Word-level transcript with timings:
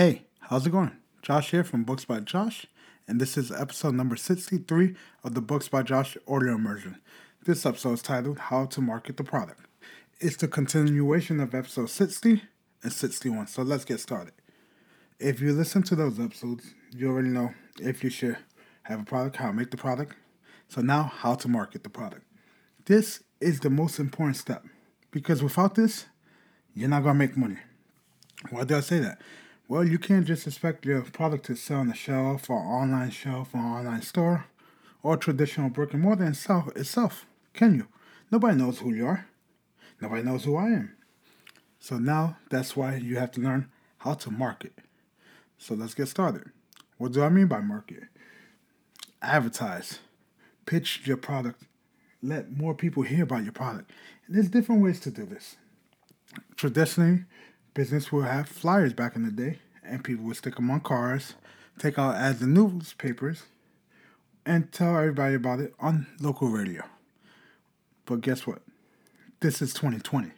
Hey, 0.00 0.22
how's 0.40 0.66
it 0.66 0.70
going? 0.70 0.92
Josh 1.20 1.50
here 1.50 1.62
from 1.62 1.84
Books 1.84 2.06
by 2.06 2.20
Josh, 2.20 2.64
and 3.06 3.20
this 3.20 3.36
is 3.36 3.52
episode 3.52 3.92
number 3.92 4.16
63 4.16 4.94
of 5.22 5.34
the 5.34 5.42
Books 5.42 5.68
by 5.68 5.82
Josh 5.82 6.16
audio 6.26 6.54
immersion. 6.54 6.96
This 7.44 7.66
episode 7.66 7.92
is 7.92 8.00
titled 8.00 8.38
How 8.38 8.64
to 8.64 8.80
Market 8.80 9.18
the 9.18 9.24
Product. 9.24 9.60
It's 10.18 10.36
the 10.36 10.48
continuation 10.48 11.38
of 11.38 11.54
episode 11.54 11.90
60 11.90 12.42
and 12.82 12.90
61, 12.90 13.48
so 13.48 13.60
let's 13.60 13.84
get 13.84 14.00
started. 14.00 14.32
If 15.18 15.42
you 15.42 15.52
listen 15.52 15.82
to 15.82 15.94
those 15.94 16.18
episodes, 16.18 16.72
you 16.96 17.10
already 17.10 17.28
know 17.28 17.52
if 17.78 18.02
you 18.02 18.08
should 18.08 18.38
have 18.84 19.02
a 19.02 19.04
product, 19.04 19.36
how 19.36 19.48
to 19.48 19.52
make 19.52 19.70
the 19.70 19.76
product. 19.76 20.14
So 20.68 20.80
now, 20.80 21.12
how 21.14 21.34
to 21.34 21.46
market 21.46 21.84
the 21.84 21.90
product. 21.90 22.24
This 22.86 23.22
is 23.38 23.60
the 23.60 23.68
most 23.68 23.98
important 23.98 24.38
step 24.38 24.64
because 25.10 25.42
without 25.42 25.74
this, 25.74 26.06
you're 26.72 26.88
not 26.88 27.02
going 27.02 27.16
to 27.16 27.18
make 27.18 27.36
money. 27.36 27.58
Why 28.48 28.64
do 28.64 28.78
I 28.78 28.80
say 28.80 29.00
that? 29.00 29.20
Well, 29.70 29.84
you 29.84 30.00
can't 30.00 30.26
just 30.26 30.48
expect 30.48 30.84
your 30.84 31.02
product 31.02 31.46
to 31.46 31.54
sell 31.54 31.78
on 31.78 31.86
the 31.86 31.94
shelf 31.94 32.50
or 32.50 32.58
online 32.58 33.10
shelf 33.10 33.54
or 33.54 33.60
online 33.60 34.02
store 34.02 34.46
or 35.00 35.16
traditional 35.16 35.70
brick 35.70 35.94
and 35.94 36.02
mortar 36.02 36.26
itself, 36.26 36.76
itself, 36.76 37.24
can 37.54 37.76
you? 37.76 37.86
Nobody 38.32 38.56
knows 38.56 38.80
who 38.80 38.92
you 38.92 39.06
are. 39.06 39.28
Nobody 40.00 40.24
knows 40.24 40.42
who 40.42 40.56
I 40.56 40.70
am. 40.70 40.96
So 41.78 41.98
now 41.98 42.36
that's 42.50 42.76
why 42.76 42.96
you 42.96 43.16
have 43.18 43.30
to 43.30 43.40
learn 43.40 43.70
how 43.98 44.14
to 44.14 44.30
market. 44.32 44.72
So 45.56 45.76
let's 45.76 45.94
get 45.94 46.08
started. 46.08 46.50
What 46.98 47.12
do 47.12 47.22
I 47.22 47.28
mean 47.28 47.46
by 47.46 47.60
market? 47.60 48.02
Advertise. 49.22 50.00
Pitch 50.66 51.02
your 51.04 51.16
product. 51.16 51.62
Let 52.20 52.50
more 52.50 52.74
people 52.74 53.04
hear 53.04 53.22
about 53.22 53.44
your 53.44 53.52
product. 53.52 53.92
And 54.26 54.34
there's 54.34 54.48
different 54.48 54.82
ways 54.82 54.98
to 54.98 55.12
do 55.12 55.24
this. 55.26 55.54
Traditionally, 56.56 57.26
business 57.80 58.12
will 58.12 58.20
have 58.20 58.46
flyers 58.46 58.92
back 58.92 59.16
in 59.16 59.22
the 59.24 59.30
day, 59.30 59.58
and 59.82 60.04
people 60.04 60.22
would 60.22 60.36
stick 60.36 60.56
them 60.56 60.70
on 60.70 60.80
cars, 60.80 61.32
take 61.78 61.98
out 61.98 62.14
ads 62.14 62.42
in 62.42 62.52
newspapers, 62.52 63.44
and 64.44 64.70
tell 64.70 64.98
everybody 64.98 65.34
about 65.34 65.60
it 65.60 65.72
on 65.80 66.06
local 66.20 66.48
radio. 66.48 66.82
But 68.04 68.20
guess 68.20 68.46
what? 68.46 68.60
This 69.40 69.62
is 69.62 69.72
2020. 69.72 70.30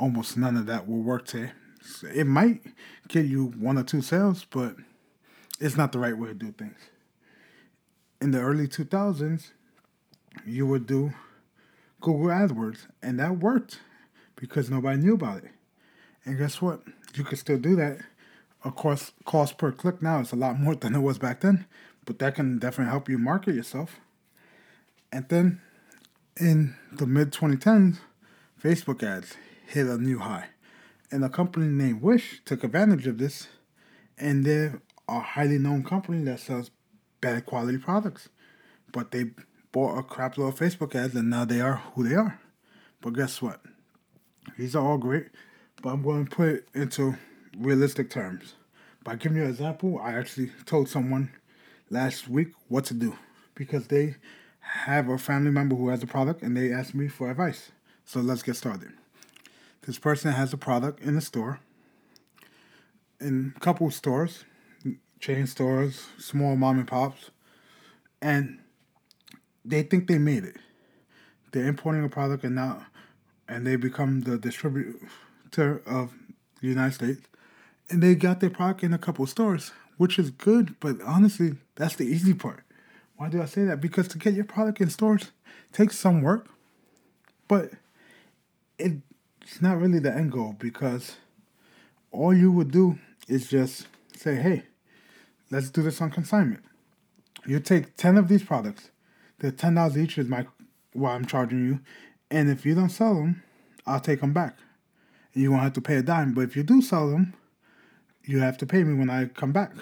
Almost 0.00 0.36
none 0.36 0.56
of 0.56 0.66
that 0.66 0.88
will 0.88 1.04
work 1.04 1.26
today. 1.26 1.52
It 2.12 2.26
might 2.26 2.60
get 3.06 3.26
you 3.26 3.44
one 3.56 3.78
or 3.78 3.84
two 3.84 4.02
sales, 4.02 4.44
but 4.44 4.74
it's 5.60 5.76
not 5.76 5.92
the 5.92 6.00
right 6.00 6.18
way 6.18 6.30
to 6.30 6.34
do 6.34 6.50
things. 6.50 6.78
In 8.20 8.32
the 8.32 8.40
early 8.40 8.66
2000s, 8.66 9.52
you 10.44 10.66
would 10.66 10.88
do 10.88 11.12
Google 12.00 12.26
AdWords, 12.26 12.88
and 13.00 13.20
that 13.20 13.38
worked 13.38 13.78
because 14.34 14.68
nobody 14.68 15.00
knew 15.00 15.14
about 15.14 15.44
it. 15.44 15.52
And 16.24 16.38
guess 16.38 16.62
what? 16.62 16.82
You 17.14 17.24
can 17.24 17.36
still 17.36 17.58
do 17.58 17.76
that. 17.76 18.00
Of 18.64 18.76
course, 18.76 19.12
cost 19.24 19.58
per 19.58 19.72
click 19.72 20.02
now 20.02 20.20
is 20.20 20.32
a 20.32 20.36
lot 20.36 20.58
more 20.58 20.74
than 20.82 20.94
it 20.94 21.00
was 21.00 21.18
back 21.18 21.40
then, 21.40 21.66
but 22.04 22.18
that 22.20 22.34
can 22.34 22.58
definitely 22.58 22.90
help 22.90 23.08
you 23.08 23.18
market 23.18 23.54
yourself. 23.54 24.00
And 25.10 25.28
then 25.28 25.60
in 26.38 26.76
the 26.90 27.06
mid 27.06 27.32
2010s, 27.32 27.98
Facebook 28.62 29.02
ads 29.02 29.36
hit 29.66 29.86
a 29.86 29.98
new 29.98 30.18
high. 30.18 30.46
And 31.10 31.24
a 31.24 31.28
company 31.28 31.66
named 31.66 32.00
Wish 32.00 32.40
took 32.44 32.64
advantage 32.64 33.06
of 33.06 33.18
this, 33.18 33.48
and 34.16 34.44
they're 34.44 34.80
a 35.08 35.20
highly 35.20 35.58
known 35.58 35.84
company 35.84 36.24
that 36.24 36.40
sells 36.40 36.70
bad 37.20 37.44
quality 37.44 37.76
products. 37.76 38.30
But 38.92 39.10
they 39.10 39.30
bought 39.72 39.98
a 39.98 40.02
crap 40.02 40.38
load 40.38 40.48
of 40.48 40.58
Facebook 40.58 40.94
ads, 40.94 41.14
and 41.14 41.28
now 41.28 41.44
they 41.44 41.60
are 41.60 41.82
who 41.94 42.08
they 42.08 42.14
are. 42.14 42.40
But 43.02 43.14
guess 43.14 43.42
what? 43.42 43.60
These 44.58 44.74
are 44.74 44.86
all 44.86 44.98
great, 44.98 45.26
but 45.82 45.90
I'm 45.90 46.02
going 46.02 46.26
to 46.26 46.30
put 46.30 46.48
it 46.48 46.68
into 46.74 47.16
realistic 47.58 48.08
terms. 48.08 48.54
By 49.04 49.16
giving 49.16 49.38
you 49.38 49.44
an 49.44 49.50
example, 49.50 50.00
I 50.00 50.12
actually 50.12 50.52
told 50.64 50.88
someone 50.88 51.32
last 51.90 52.28
week 52.28 52.52
what 52.68 52.84
to 52.86 52.94
do 52.94 53.18
because 53.56 53.88
they 53.88 54.14
have 54.60 55.08
a 55.08 55.18
family 55.18 55.50
member 55.50 55.74
who 55.74 55.88
has 55.88 56.02
a 56.02 56.06
product 56.06 56.42
and 56.42 56.56
they 56.56 56.72
asked 56.72 56.94
me 56.94 57.08
for 57.08 57.30
advice. 57.30 57.72
So 58.04 58.20
let's 58.20 58.44
get 58.44 58.54
started. 58.54 58.92
This 59.84 59.98
person 59.98 60.32
has 60.32 60.52
a 60.52 60.56
product 60.56 61.00
in 61.00 61.16
the 61.16 61.20
store, 61.20 61.58
in 63.20 63.52
a 63.56 63.60
couple 63.60 63.90
stores, 63.90 64.44
chain 65.18 65.48
stores, 65.48 66.06
small 66.18 66.54
mom 66.54 66.78
and 66.78 66.86
pops, 66.86 67.30
and 68.20 68.60
they 69.64 69.82
think 69.82 70.06
they 70.06 70.18
made 70.18 70.44
it. 70.44 70.56
They're 71.50 71.66
importing 71.66 72.04
a 72.04 72.08
product 72.08 72.44
and 72.44 72.54
now, 72.54 72.86
and 73.48 73.66
they 73.66 73.74
become 73.74 74.20
the 74.20 74.38
distributor 74.38 75.08
of 75.58 76.12
the 76.60 76.68
United 76.68 76.94
States, 76.94 77.20
and 77.90 78.02
they 78.02 78.14
got 78.14 78.40
their 78.40 78.50
product 78.50 78.82
in 78.82 78.92
a 78.92 78.98
couple 78.98 79.26
stores, 79.26 79.72
which 79.96 80.18
is 80.18 80.30
good. 80.30 80.78
But 80.80 81.00
honestly, 81.02 81.54
that's 81.76 81.96
the 81.96 82.04
easy 82.04 82.34
part. 82.34 82.64
Why 83.16 83.28
do 83.28 83.40
I 83.42 83.46
say 83.46 83.64
that? 83.64 83.80
Because 83.80 84.08
to 84.08 84.18
get 84.18 84.34
your 84.34 84.44
product 84.44 84.80
in 84.80 84.90
stores 84.90 85.30
takes 85.72 85.98
some 85.98 86.22
work, 86.22 86.48
but 87.48 87.70
it's 88.78 89.60
not 89.60 89.78
really 89.78 89.98
the 89.98 90.12
end 90.12 90.32
goal 90.32 90.56
because 90.58 91.16
all 92.10 92.34
you 92.34 92.50
would 92.50 92.70
do 92.70 92.98
is 93.28 93.48
just 93.48 93.86
say, 94.16 94.36
hey, 94.36 94.64
let's 95.50 95.70
do 95.70 95.82
this 95.82 96.00
on 96.00 96.10
consignment. 96.10 96.62
You 97.46 97.60
take 97.60 97.96
10 97.96 98.16
of 98.16 98.28
these 98.28 98.42
products, 98.42 98.90
the 99.38 99.52
$10 99.52 99.96
each 99.96 100.18
is 100.18 100.28
my 100.28 100.46
what 100.92 101.10
I'm 101.10 101.24
charging 101.24 101.64
you, 101.64 101.80
and 102.30 102.50
if 102.50 102.66
you 102.66 102.74
don't 102.74 102.90
sell 102.90 103.14
them, 103.14 103.42
I'll 103.86 104.00
take 104.00 104.20
them 104.20 104.32
back. 104.32 104.58
You 105.34 105.50
won't 105.50 105.62
have 105.62 105.72
to 105.74 105.80
pay 105.80 105.96
a 105.96 106.02
dime, 106.02 106.34
but 106.34 106.42
if 106.42 106.56
you 106.56 106.62
do 106.62 106.82
sell 106.82 107.08
them, 107.10 107.34
you 108.24 108.40
have 108.40 108.58
to 108.58 108.66
pay 108.66 108.84
me 108.84 108.94
when 108.94 109.10
I 109.10 109.26
come 109.26 109.52
back. 109.52 109.72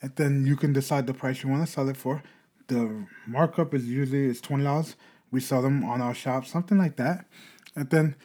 And 0.00 0.14
then 0.16 0.46
you 0.46 0.56
can 0.56 0.72
decide 0.72 1.06
the 1.06 1.14
price 1.14 1.42
you 1.42 1.50
want 1.50 1.66
to 1.66 1.70
sell 1.72 1.88
it 1.88 1.96
for. 1.96 2.22
The 2.66 3.06
markup 3.26 3.74
is 3.74 3.86
usually 3.86 4.26
it's 4.26 4.40
twenty 4.40 4.64
dollars. 4.64 4.96
We 5.30 5.40
sell 5.40 5.62
them 5.62 5.84
on 5.84 6.00
our 6.00 6.14
shop, 6.14 6.46
something 6.46 6.78
like 6.78 6.96
that. 6.96 7.26
And 7.76 7.90
then 7.90 8.16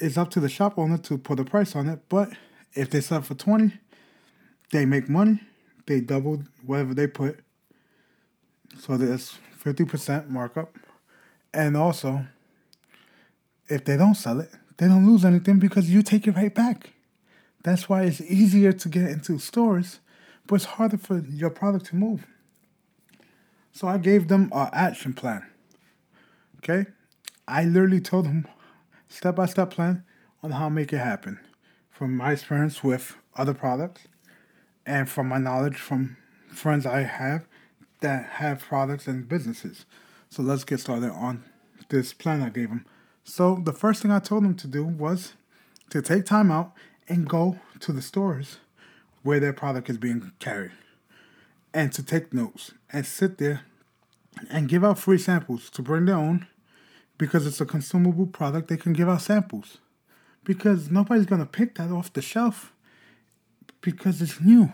it's 0.00 0.18
up 0.18 0.30
to 0.30 0.40
the 0.40 0.48
shop 0.48 0.78
owner 0.78 0.98
to 0.98 1.18
put 1.18 1.40
a 1.40 1.44
price 1.44 1.74
on 1.74 1.88
it. 1.88 2.00
But 2.08 2.30
if 2.74 2.90
they 2.90 3.00
sell 3.00 3.22
for 3.22 3.34
twenty, 3.34 3.78
they 4.72 4.84
make 4.84 5.08
money. 5.08 5.40
They 5.86 6.00
double 6.00 6.42
whatever 6.66 6.94
they 6.94 7.06
put. 7.06 7.40
So 8.78 8.96
there's 8.96 9.38
fifty 9.56 9.84
percent 9.84 10.30
markup. 10.30 10.76
And 11.54 11.76
also, 11.76 12.26
if 13.68 13.84
they 13.84 13.96
don't 13.96 14.14
sell 14.14 14.40
it, 14.40 14.50
they 14.78 14.86
don't 14.86 15.06
lose 15.06 15.24
anything 15.24 15.58
because 15.58 15.90
you 15.90 16.02
take 16.02 16.26
it 16.26 16.32
right 16.32 16.54
back. 16.54 16.94
That's 17.62 17.88
why 17.88 18.04
it's 18.04 18.20
easier 18.20 18.72
to 18.72 18.88
get 18.88 19.10
into 19.10 19.38
stores, 19.38 20.00
but 20.46 20.56
it's 20.56 20.64
harder 20.64 20.96
for 20.96 21.18
your 21.18 21.50
product 21.50 21.86
to 21.86 21.96
move. 21.96 22.26
So 23.72 23.86
I 23.86 23.98
gave 23.98 24.28
them 24.28 24.50
an 24.54 24.70
action 24.72 25.12
plan. 25.12 25.46
Okay? 26.58 26.90
I 27.46 27.64
literally 27.64 28.00
told 28.00 28.26
them 28.26 28.46
step 29.08 29.36
by 29.36 29.46
step 29.46 29.70
plan 29.70 30.04
on 30.42 30.52
how 30.52 30.68
to 30.68 30.74
make 30.74 30.92
it 30.92 30.98
happen 30.98 31.40
from 31.90 32.16
my 32.16 32.32
experience 32.32 32.82
with 32.84 33.16
other 33.36 33.54
products 33.54 34.06
and 34.86 35.08
from 35.08 35.28
my 35.28 35.38
knowledge 35.38 35.76
from 35.76 36.16
friends 36.48 36.86
I 36.86 37.02
have 37.02 37.46
that 38.00 38.24
have 38.24 38.60
products 38.60 39.06
and 39.06 39.28
businesses. 39.28 39.84
So 40.28 40.42
let's 40.42 40.64
get 40.64 40.80
started 40.80 41.10
on 41.10 41.44
this 41.88 42.12
plan 42.12 42.42
I 42.42 42.50
gave 42.50 42.68
them. 42.68 42.86
So 43.28 43.60
the 43.62 43.74
first 43.74 44.00
thing 44.00 44.10
I 44.10 44.20
told 44.20 44.42
them 44.42 44.54
to 44.54 44.66
do 44.66 44.82
was 44.82 45.34
to 45.90 46.00
take 46.00 46.24
time 46.24 46.50
out 46.50 46.72
and 47.08 47.28
go 47.28 47.58
to 47.80 47.92
the 47.92 48.00
stores 48.00 48.56
where 49.22 49.38
their 49.38 49.52
product 49.52 49.90
is 49.90 49.98
being 49.98 50.32
carried 50.38 50.72
and 51.74 51.92
to 51.92 52.02
take 52.02 52.32
notes 52.32 52.72
and 52.90 53.04
sit 53.04 53.36
there 53.36 53.66
and 54.50 54.66
give 54.66 54.82
out 54.82 54.98
free 54.98 55.18
samples 55.18 55.68
to 55.70 55.82
bring 55.82 56.06
their 56.06 56.16
own 56.16 56.46
because 57.18 57.46
it's 57.46 57.60
a 57.60 57.66
consumable 57.66 58.26
product. 58.26 58.68
They 58.68 58.78
can 58.78 58.94
give 58.94 59.10
out 59.10 59.20
samples 59.20 59.76
because 60.42 60.90
nobody's 60.90 61.26
going 61.26 61.42
to 61.42 61.46
pick 61.46 61.74
that 61.74 61.90
off 61.90 62.10
the 62.10 62.22
shelf 62.22 62.72
because 63.82 64.22
it's 64.22 64.40
new. 64.40 64.72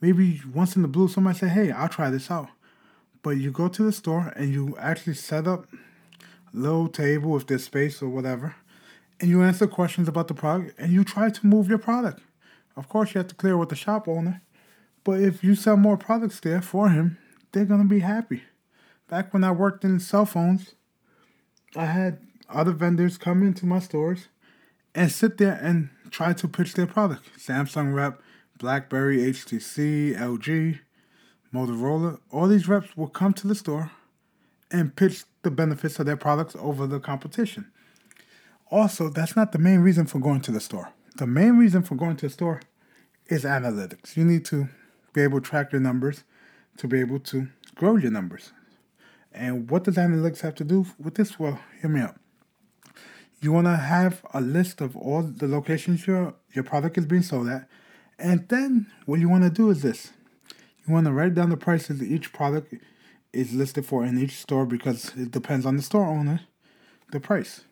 Maybe 0.00 0.40
once 0.54 0.76
in 0.76 0.82
the 0.82 0.88
blue 0.88 1.08
somebody 1.08 1.38
say 1.38 1.48
hey 1.48 1.72
i'll 1.72 1.88
try 1.88 2.08
this 2.08 2.30
out. 2.30 2.50
But 3.24 3.30
you 3.30 3.50
go 3.50 3.66
to 3.66 3.82
the 3.82 3.92
store 3.92 4.32
and 4.36 4.52
you 4.52 4.76
actually 4.78 5.14
set 5.14 5.48
up 5.48 5.66
little 6.52 6.88
table 6.88 7.36
if 7.36 7.46
there's 7.46 7.64
space 7.64 8.02
or 8.02 8.08
whatever 8.08 8.56
and 9.20 9.28
you 9.28 9.42
answer 9.42 9.66
questions 9.66 10.08
about 10.08 10.28
the 10.28 10.34
product 10.34 10.78
and 10.78 10.92
you 10.92 11.04
try 11.04 11.30
to 11.30 11.46
move 11.46 11.68
your 11.68 11.78
product 11.78 12.20
of 12.76 12.88
course 12.88 13.14
you 13.14 13.18
have 13.18 13.28
to 13.28 13.34
clear 13.34 13.56
with 13.56 13.68
the 13.68 13.76
shop 13.76 14.08
owner 14.08 14.42
but 15.04 15.20
if 15.20 15.44
you 15.44 15.54
sell 15.54 15.76
more 15.76 15.96
products 15.96 16.40
there 16.40 16.62
for 16.62 16.90
him 16.90 17.18
they're 17.52 17.64
going 17.64 17.82
to 17.82 17.88
be 17.88 18.00
happy 18.00 18.42
back 19.08 19.32
when 19.32 19.44
i 19.44 19.50
worked 19.50 19.84
in 19.84 20.00
cell 20.00 20.26
phones 20.26 20.74
I 21.76 21.86
had 21.86 22.18
other 22.48 22.72
vendors 22.72 23.16
come 23.16 23.42
into 23.42 23.64
my 23.64 23.78
stores 23.78 24.28
and 24.94 25.10
sit 25.10 25.38
there 25.38 25.58
and 25.62 25.90
try 26.10 26.32
to 26.32 26.48
pitch 26.48 26.74
their 26.74 26.86
product. 26.86 27.30
Samsung 27.38 27.94
rep, 27.94 28.20
BlackBerry, 28.58 29.18
HTC, 29.18 30.18
LG, 30.18 30.80
Motorola, 31.54 32.18
all 32.30 32.48
these 32.48 32.68
reps 32.68 32.96
will 32.96 33.08
come 33.08 33.32
to 33.34 33.46
the 33.46 33.54
store 33.54 33.92
and 34.70 34.94
pitch 34.94 35.24
the 35.42 35.50
benefits 35.50 35.98
of 35.98 36.06
their 36.06 36.16
products 36.16 36.56
over 36.58 36.86
the 36.86 37.00
competition. 37.00 37.70
Also, 38.70 39.08
that's 39.08 39.34
not 39.34 39.52
the 39.52 39.58
main 39.58 39.80
reason 39.80 40.06
for 40.06 40.18
going 40.18 40.40
to 40.42 40.52
the 40.52 40.60
store. 40.60 40.92
The 41.16 41.26
main 41.26 41.56
reason 41.58 41.82
for 41.82 41.96
going 41.96 42.16
to 42.16 42.26
the 42.26 42.32
store 42.32 42.60
is 43.28 43.44
analytics. 43.44 44.16
You 44.16 44.24
need 44.24 44.44
to 44.46 44.68
be 45.12 45.22
able 45.22 45.40
to 45.40 45.48
track 45.48 45.72
your 45.72 45.80
numbers 45.80 46.24
to 46.76 46.86
be 46.86 47.00
able 47.00 47.18
to 47.18 47.48
grow 47.74 47.96
your 47.96 48.10
numbers. 48.10 48.52
And 49.32 49.70
what 49.70 49.84
does 49.84 49.96
analytics 49.96 50.40
have 50.40 50.54
to 50.56 50.64
do 50.64 50.86
with 50.98 51.14
this? 51.14 51.38
Well, 51.38 51.60
hear 51.80 51.90
me 51.90 52.00
out. 52.00 52.16
You 53.40 53.52
want 53.52 53.66
to 53.66 53.76
have 53.76 54.22
a 54.34 54.40
list 54.40 54.80
of 54.80 54.96
all 54.96 55.22
the 55.22 55.46
locations 55.46 56.06
your 56.06 56.34
your 56.52 56.64
product 56.64 56.98
is 56.98 57.06
being 57.06 57.22
sold 57.22 57.48
at, 57.48 57.68
and 58.18 58.46
then 58.48 58.86
what 59.06 59.20
you 59.20 59.28
want 59.28 59.44
to 59.44 59.50
do 59.50 59.70
is 59.70 59.82
this: 59.82 60.12
you 60.86 60.92
want 60.92 61.06
to 61.06 61.12
write 61.12 61.34
down 61.34 61.48
the 61.48 61.56
prices 61.56 62.00
of 62.00 62.06
each 62.06 62.32
product 62.32 62.74
is 63.32 63.52
listed 63.52 63.86
for 63.86 64.04
in 64.04 64.18
each 64.18 64.36
store 64.36 64.66
because 64.66 65.16
it 65.16 65.30
depends 65.30 65.64
on 65.64 65.76
the 65.76 65.82
store 65.82 66.06
owner, 66.06 66.40
the 67.12 67.20
price, 67.20 67.62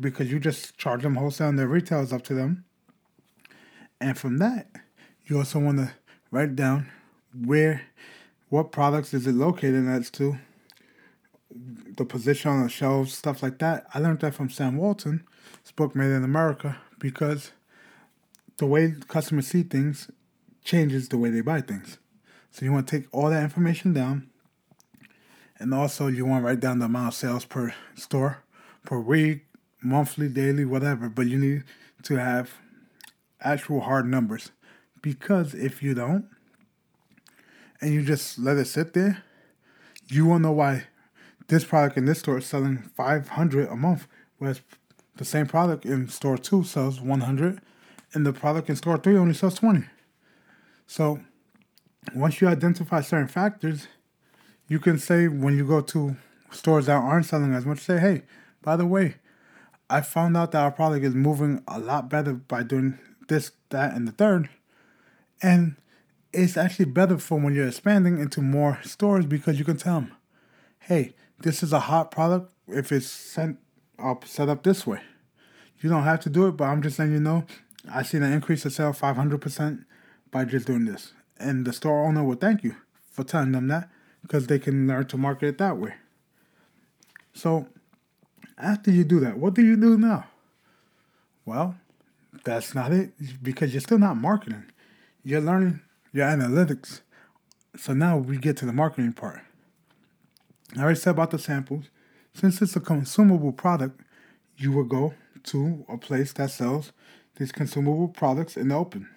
because 0.00 0.30
you 0.30 0.38
just 0.38 0.76
charge 0.76 1.02
them 1.02 1.16
wholesale 1.16 1.48
and 1.48 1.58
their 1.58 1.68
retail 1.68 2.00
is 2.00 2.12
up 2.12 2.22
to 2.22 2.34
them. 2.34 2.64
And 4.00 4.18
from 4.18 4.38
that, 4.38 4.68
you 5.24 5.38
also 5.38 5.58
want 5.58 5.78
to 5.78 5.92
write 6.30 6.56
down 6.56 6.88
where, 7.44 7.82
what 8.48 8.72
products 8.72 9.14
is 9.14 9.26
it 9.26 9.34
located 9.34 9.84
next 9.84 10.12
to, 10.14 10.38
the 11.96 12.04
position 12.04 12.50
on 12.50 12.62
the 12.62 12.68
shelves, 12.68 13.14
stuff 13.14 13.42
like 13.42 13.58
that. 13.58 13.86
I 13.94 13.98
learned 13.98 14.20
that 14.20 14.34
from 14.34 14.50
Sam 14.50 14.76
Walton, 14.76 15.24
his 15.62 15.72
book 15.72 15.94
Made 15.94 16.10
in 16.10 16.24
America, 16.24 16.78
because 16.98 17.52
the 18.58 18.66
way 18.66 18.94
customers 19.08 19.46
see 19.46 19.62
things 19.62 20.10
changes 20.64 21.08
the 21.08 21.18
way 21.18 21.30
they 21.30 21.40
buy 21.40 21.60
things. 21.60 21.98
So 22.50 22.64
you 22.64 22.72
want 22.72 22.88
to 22.88 22.98
take 22.98 23.08
all 23.12 23.30
that 23.30 23.42
information 23.42 23.92
down, 23.92 24.28
and 25.58 25.72
also 25.72 26.06
you 26.06 26.26
want 26.26 26.42
to 26.42 26.46
write 26.46 26.60
down 26.60 26.78
the 26.78 26.86
amount 26.86 27.08
of 27.08 27.14
sales 27.14 27.44
per 27.44 27.74
store, 27.94 28.42
per 28.84 28.98
week, 28.98 29.46
monthly, 29.82 30.28
daily, 30.28 30.64
whatever. 30.64 31.08
But 31.08 31.26
you 31.26 31.38
need 31.38 31.64
to 32.04 32.16
have 32.16 32.54
actual 33.40 33.80
hard 33.80 34.06
numbers, 34.06 34.52
because 35.02 35.54
if 35.54 35.82
you 35.82 35.94
don't, 35.94 36.26
and 37.80 37.92
you 37.92 38.02
just 38.02 38.38
let 38.38 38.56
it 38.56 38.66
sit 38.66 38.92
there, 38.94 39.22
you 40.08 40.26
won't 40.26 40.42
know 40.42 40.52
why 40.52 40.84
this 41.48 41.64
product 41.64 41.96
in 41.96 42.06
this 42.06 42.20
store 42.20 42.38
is 42.38 42.46
selling 42.46 42.78
500 42.96 43.68
a 43.68 43.76
month, 43.76 44.06
whereas 44.38 44.60
the 45.16 45.24
same 45.24 45.46
product 45.46 45.84
in 45.84 46.08
store 46.08 46.38
two 46.38 46.64
sells 46.64 47.00
100, 47.00 47.60
and 48.12 48.26
the 48.26 48.32
product 48.32 48.68
in 48.68 48.76
store 48.76 48.98
three 48.98 49.16
only 49.16 49.34
sells 49.34 49.54
20. 49.56 49.84
So 50.86 51.20
once 52.14 52.40
you 52.40 52.48
identify 52.48 53.00
certain 53.00 53.28
factors, 53.28 53.88
you 54.68 54.78
can 54.78 54.98
say 54.98 55.28
when 55.28 55.56
you 55.56 55.66
go 55.66 55.80
to 55.80 56.16
stores 56.50 56.86
that 56.86 56.96
aren't 56.96 57.26
selling 57.26 57.54
as 57.54 57.64
much, 57.64 57.80
say, 57.80 57.98
hey, 57.98 58.22
by 58.62 58.76
the 58.76 58.86
way, 58.86 59.16
I 59.88 60.00
found 60.00 60.36
out 60.36 60.52
that 60.52 60.62
our 60.62 60.72
product 60.72 61.04
is 61.04 61.14
moving 61.14 61.62
a 61.68 61.78
lot 61.78 62.08
better 62.08 62.34
by 62.34 62.62
doing 62.62 62.98
this, 63.28 63.52
that, 63.70 63.94
and 63.94 64.08
the 64.08 64.12
third. 64.12 64.48
And 65.42 65.76
it's 66.32 66.56
actually 66.56 66.86
better 66.86 67.18
for 67.18 67.38
when 67.38 67.54
you're 67.54 67.68
expanding 67.68 68.18
into 68.18 68.42
more 68.42 68.78
stores 68.82 69.26
because 69.26 69.58
you 69.58 69.64
can 69.64 69.76
tell 69.76 70.00
them, 70.00 70.12
hey, 70.80 71.14
this 71.38 71.62
is 71.62 71.72
a 71.72 71.80
hot 71.80 72.10
product 72.10 72.52
if 72.66 72.90
it's 72.90 73.06
sent 73.06 73.58
up 73.98 74.26
set 74.26 74.48
up 74.48 74.62
this 74.62 74.86
way. 74.86 75.00
You 75.80 75.88
don't 75.88 76.04
have 76.04 76.20
to 76.20 76.30
do 76.30 76.46
it, 76.48 76.52
but 76.52 76.64
I'm 76.64 76.82
just 76.82 76.98
letting 76.98 77.14
you 77.14 77.20
know 77.20 77.44
I 77.90 78.02
seen 78.02 78.22
an 78.22 78.32
increase 78.32 78.64
of 78.64 78.72
sale 78.72 78.92
500% 78.92 79.84
by 80.30 80.44
just 80.44 80.66
doing 80.66 80.86
this. 80.86 81.12
And 81.38 81.64
the 81.64 81.72
store 81.72 82.04
owner 82.04 82.24
will 82.24 82.36
thank 82.36 82.64
you 82.64 82.74
for 83.10 83.22
telling 83.22 83.52
them 83.52 83.68
that 83.68 83.88
because 84.26 84.48
they 84.48 84.58
can 84.58 84.88
learn 84.88 85.06
to 85.06 85.16
market 85.16 85.46
it 85.46 85.58
that 85.58 85.76
way. 85.76 85.94
So, 87.32 87.68
after 88.58 88.90
you 88.90 89.04
do 89.04 89.20
that, 89.20 89.38
what 89.38 89.54
do 89.54 89.62
you 89.62 89.76
do 89.76 89.96
now? 89.96 90.26
Well, 91.44 91.76
that's 92.44 92.74
not 92.74 92.92
it 92.92 93.12
because 93.42 93.72
you're 93.72 93.80
still 93.80 93.98
not 93.98 94.16
marketing. 94.16 94.64
You're 95.22 95.40
learning 95.40 95.80
your 96.12 96.26
analytics. 96.26 97.02
So 97.76 97.92
now 97.92 98.16
we 98.16 98.38
get 98.38 98.56
to 98.58 98.66
the 98.66 98.72
marketing 98.72 99.12
part. 99.12 99.42
I 100.76 100.82
already 100.82 100.98
said 100.98 101.10
about 101.10 101.30
the 101.30 101.38
samples. 101.38 101.84
Since 102.34 102.60
it's 102.62 102.74
a 102.74 102.80
consumable 102.80 103.52
product, 103.52 104.00
you 104.56 104.72
will 104.72 104.84
go 104.84 105.14
to 105.44 105.84
a 105.88 105.98
place 105.98 106.32
that 106.32 106.50
sells 106.50 106.92
these 107.36 107.52
consumable 107.52 108.08
products 108.08 108.56
in 108.56 108.68
the 108.68 108.74
open. 108.74 109.08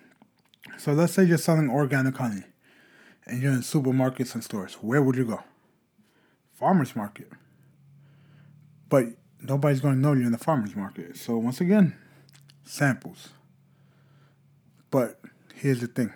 So 0.77 0.94
let's 0.94 1.13
say 1.13 1.23
you're 1.23 1.38
selling 1.38 1.69
organic 1.69 2.17
honey 2.17 2.44
and 3.30 3.42
you're 3.42 3.54
in 3.54 3.60
supermarkets 3.60 4.34
and 4.34 4.44
stores. 4.44 4.76
Where 4.76 5.02
would 5.02 5.16
you 5.16 5.26
go? 5.26 5.42
Farmers 6.54 6.96
market. 6.96 7.31
But 8.90 9.06
nobody's 9.42 9.81
going 9.81 9.96
to 9.96 10.00
know 10.02 10.14
you're 10.14 10.26
in 10.26 10.31
the 10.31 10.38
farmers 10.38 10.76
market. 10.76 11.16
So 11.18 11.38
once 11.38 11.62
again, 11.62 11.96
samples. 12.64 13.30
But 14.92 15.20
here's 15.54 15.80
the 15.80 15.88
thing. 15.88 16.12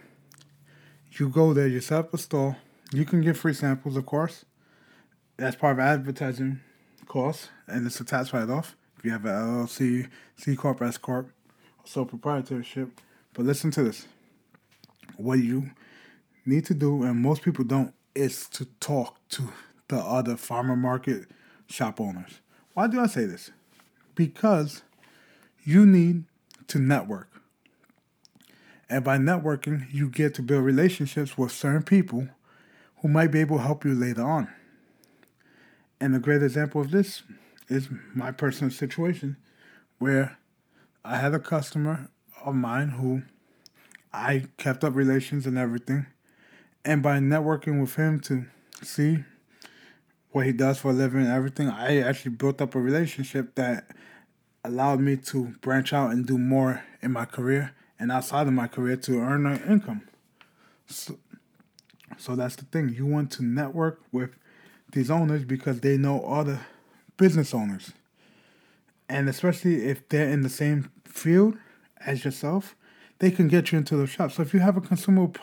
You 1.12 1.30
go 1.30 1.54
there, 1.54 1.68
you 1.68 1.80
set 1.80 2.00
up 2.00 2.14
a 2.14 2.18
stall. 2.18 2.56
You 2.92 3.06
can 3.06 3.22
get 3.22 3.38
free 3.38 3.54
samples, 3.54 3.96
of 3.96 4.06
course 4.06 4.46
that's 5.38 5.56
part 5.56 5.74
of 5.74 5.80
advertising 5.80 6.60
costs, 7.08 7.50
and 7.68 7.86
it's 7.86 8.00
a 8.00 8.04
tax 8.06 8.34
write 8.34 8.50
off 8.50 8.76
if 8.98 9.06
you 9.06 9.12
have 9.12 9.26
an 9.26 9.32
LLC, 9.32 10.10
C 10.38 10.56
corp, 10.56 10.82
S 10.82 10.98
corp, 10.98 11.30
sole 11.84 12.06
proprietorship. 12.06 12.90
But 13.34 13.46
listen 13.46 13.72
to 13.72 13.84
this: 13.84 14.08
what 15.18 15.40
you 15.40 15.72
need 16.46 16.66
to 16.66 16.74
do, 16.74 17.04
and 17.04 17.20
most 17.20 17.42
people 17.42 17.64
don't, 17.64 17.94
is 18.16 18.48
to 18.50 18.66
talk 18.80 19.18
to 19.30 19.54
the 19.88 19.98
other 19.98 20.36
farmer 20.38 20.76
market 20.76 21.28
shop 21.68 22.00
owners. 22.00 22.42
Why 22.74 22.88
do 22.88 23.00
I 23.00 23.08
say 23.08 23.26
this? 23.26 23.52
Because 24.16 24.84
you 25.64 25.86
need 25.86 26.26
to 26.68 26.80
network. 26.80 27.30
And 28.90 29.04
by 29.04 29.18
networking, 29.18 29.92
you 29.92 30.10
get 30.10 30.36
to 30.36 30.42
build 30.42 30.64
relationships 30.64 31.38
with 31.38 31.52
certain 31.52 31.84
people 31.84 32.28
who 32.98 33.08
might 33.08 33.32
be 33.32 33.40
able 33.40 33.58
to 33.58 33.64
help 33.64 33.86
you 33.86 33.94
later 33.94 34.24
on. 34.24 34.50
And 36.00 36.16
a 36.16 36.20
great 36.20 36.44
example 36.44 36.82
of 36.82 36.92
this 36.92 37.24
is 37.70 37.90
my 38.14 38.32
personal 38.32 38.72
situation 38.72 39.38
where 40.00 40.38
I 41.04 41.18
had 41.18 41.34
a 41.34 41.40
customer 41.40 42.10
of 42.44 42.56
mine 42.56 42.90
who 42.90 43.24
I 44.12 44.46
kept 44.58 44.84
up 44.84 44.96
relations 44.96 45.48
and 45.48 45.58
everything. 45.58 46.06
And 46.86 47.02
by 47.02 47.20
networking 47.20 47.80
with 47.80 47.96
him 47.96 48.20
to 48.22 48.46
see 48.82 49.24
what 50.32 50.46
he 50.46 50.52
does 50.52 50.80
for 50.80 50.92
a 50.92 50.94
living 50.94 51.22
and 51.22 51.32
everything, 51.32 51.70
I 51.70 52.02
actually 52.02 52.32
built 52.32 52.62
up 52.62 52.76
a 52.76 52.82
relationship 52.82 53.56
that 53.56 53.88
allowed 54.66 55.00
me 55.00 55.18
to 55.18 55.56
branch 55.62 55.94
out 55.94 56.12
and 56.12 56.26
do 56.26 56.38
more 56.38 56.84
in 57.02 57.12
my 57.12 57.26
career 57.26 57.74
and 58.00 58.12
outside 58.12 58.48
of 58.48 58.54
my 58.54 58.68
career 58.68 58.98
to 58.98 59.20
earn 59.20 59.46
an 59.46 59.62
income. 59.64 60.02
So, 60.88 61.18
so 62.18 62.36
that's 62.36 62.56
the 62.56 62.66
thing. 62.66 62.90
You 62.90 63.06
want 63.06 63.32
to 63.34 63.44
network 63.44 64.02
with 64.12 64.32
these 64.92 65.10
owners 65.10 65.46
because 65.46 65.80
they 65.80 65.98
know 65.98 66.26
other 66.26 66.60
business 67.18 67.54
owners. 67.54 67.92
And 69.08 69.30
especially 69.30 69.86
if 69.86 70.08
they're 70.10 70.30
in 70.30 70.42
the 70.42 70.50
same 70.50 70.92
field 71.06 71.58
as 72.06 72.26
yourself, 72.26 72.76
they 73.20 73.32
can 73.32 73.48
get 73.48 73.72
you 73.72 73.78
into 73.78 73.96
the 73.96 74.08
shop. 74.08 74.32
So 74.32 74.42
if 74.42 74.54
you 74.54 74.60
have 74.60 74.78
a 74.78 74.82
consumable 74.82 75.36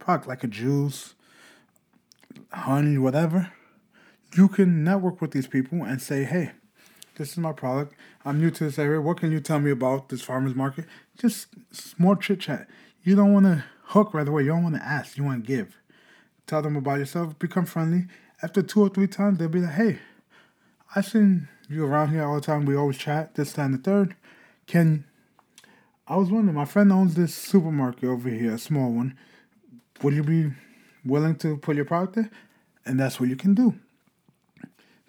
product 0.00 0.26
like 0.26 0.42
a 0.42 0.48
juice, 0.48 1.14
honey, 2.52 2.98
whatever, 2.98 3.52
you 4.34 4.48
can 4.48 4.82
network 4.82 5.20
with 5.20 5.30
these 5.32 5.46
people 5.46 5.82
and 5.82 6.00
say, 6.00 6.24
hey, 6.24 6.52
this 7.16 7.32
is 7.32 7.38
my 7.38 7.52
product. 7.52 7.94
I'm 8.24 8.40
new 8.40 8.50
to 8.50 8.64
this 8.64 8.78
area. 8.78 9.00
What 9.00 9.18
can 9.18 9.30
you 9.30 9.40
tell 9.40 9.60
me 9.60 9.70
about 9.70 10.08
this 10.08 10.22
farmer's 10.22 10.54
market? 10.54 10.86
Just 11.18 11.48
more 11.98 12.16
chit 12.16 12.40
chat. 12.40 12.68
You 13.02 13.14
don't 13.14 13.32
want 13.32 13.46
to 13.46 13.64
hook 13.84 14.14
right 14.14 14.26
away. 14.26 14.42
You 14.42 14.48
don't 14.48 14.62
want 14.62 14.76
to 14.76 14.82
ask. 14.82 15.16
You 15.16 15.24
want 15.24 15.44
to 15.44 15.46
give. 15.46 15.76
Tell 16.46 16.62
them 16.62 16.76
about 16.76 16.98
yourself. 16.98 17.38
Become 17.38 17.66
friendly 17.66 18.06
after 18.42 18.62
two 18.62 18.80
or 18.80 18.88
three 18.88 19.06
times, 19.06 19.38
they'll 19.38 19.48
be 19.48 19.60
like, 19.60 19.74
hey, 19.74 19.98
I've 20.94 21.06
seen 21.06 21.48
you 21.68 21.84
around 21.84 22.10
here 22.10 22.24
all 22.24 22.36
the 22.36 22.40
time. 22.40 22.64
We 22.64 22.76
always 22.76 22.98
chat, 22.98 23.34
this, 23.34 23.52
time, 23.52 23.72
the 23.72 23.78
third. 23.78 24.16
Can 24.66 25.04
I 26.06 26.16
was 26.16 26.30
wondering, 26.30 26.56
my 26.56 26.64
friend 26.64 26.92
owns 26.92 27.14
this 27.14 27.34
supermarket 27.34 28.04
over 28.04 28.28
here, 28.28 28.54
a 28.54 28.58
small 28.58 28.90
one. 28.90 29.16
Would 30.02 30.14
you 30.14 30.22
be 30.22 30.52
willing 31.04 31.36
to 31.36 31.56
put 31.56 31.76
your 31.76 31.84
product 31.84 32.14
there? 32.14 32.30
And 32.86 32.98
that's 32.98 33.20
what 33.20 33.28
you 33.28 33.36
can 33.36 33.54
do. 33.54 33.74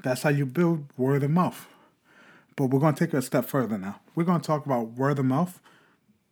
That's 0.04 0.24
how 0.24 0.30
you 0.30 0.46
build 0.46 0.86
word 0.98 1.24
of 1.24 1.32
mouth. 1.32 1.68
But 2.56 2.66
we're 2.66 2.80
going 2.80 2.96
to 2.96 3.06
take 3.06 3.14
it 3.14 3.18
a 3.18 3.22
step 3.22 3.46
further 3.46 3.78
now. 3.78 4.02
We're 4.16 4.26
going 4.26 4.42
to 4.42 4.48
talk 4.48 4.66
about 4.66 4.92
word 4.92 5.20
of 5.20 5.26
mouth, 5.26 5.62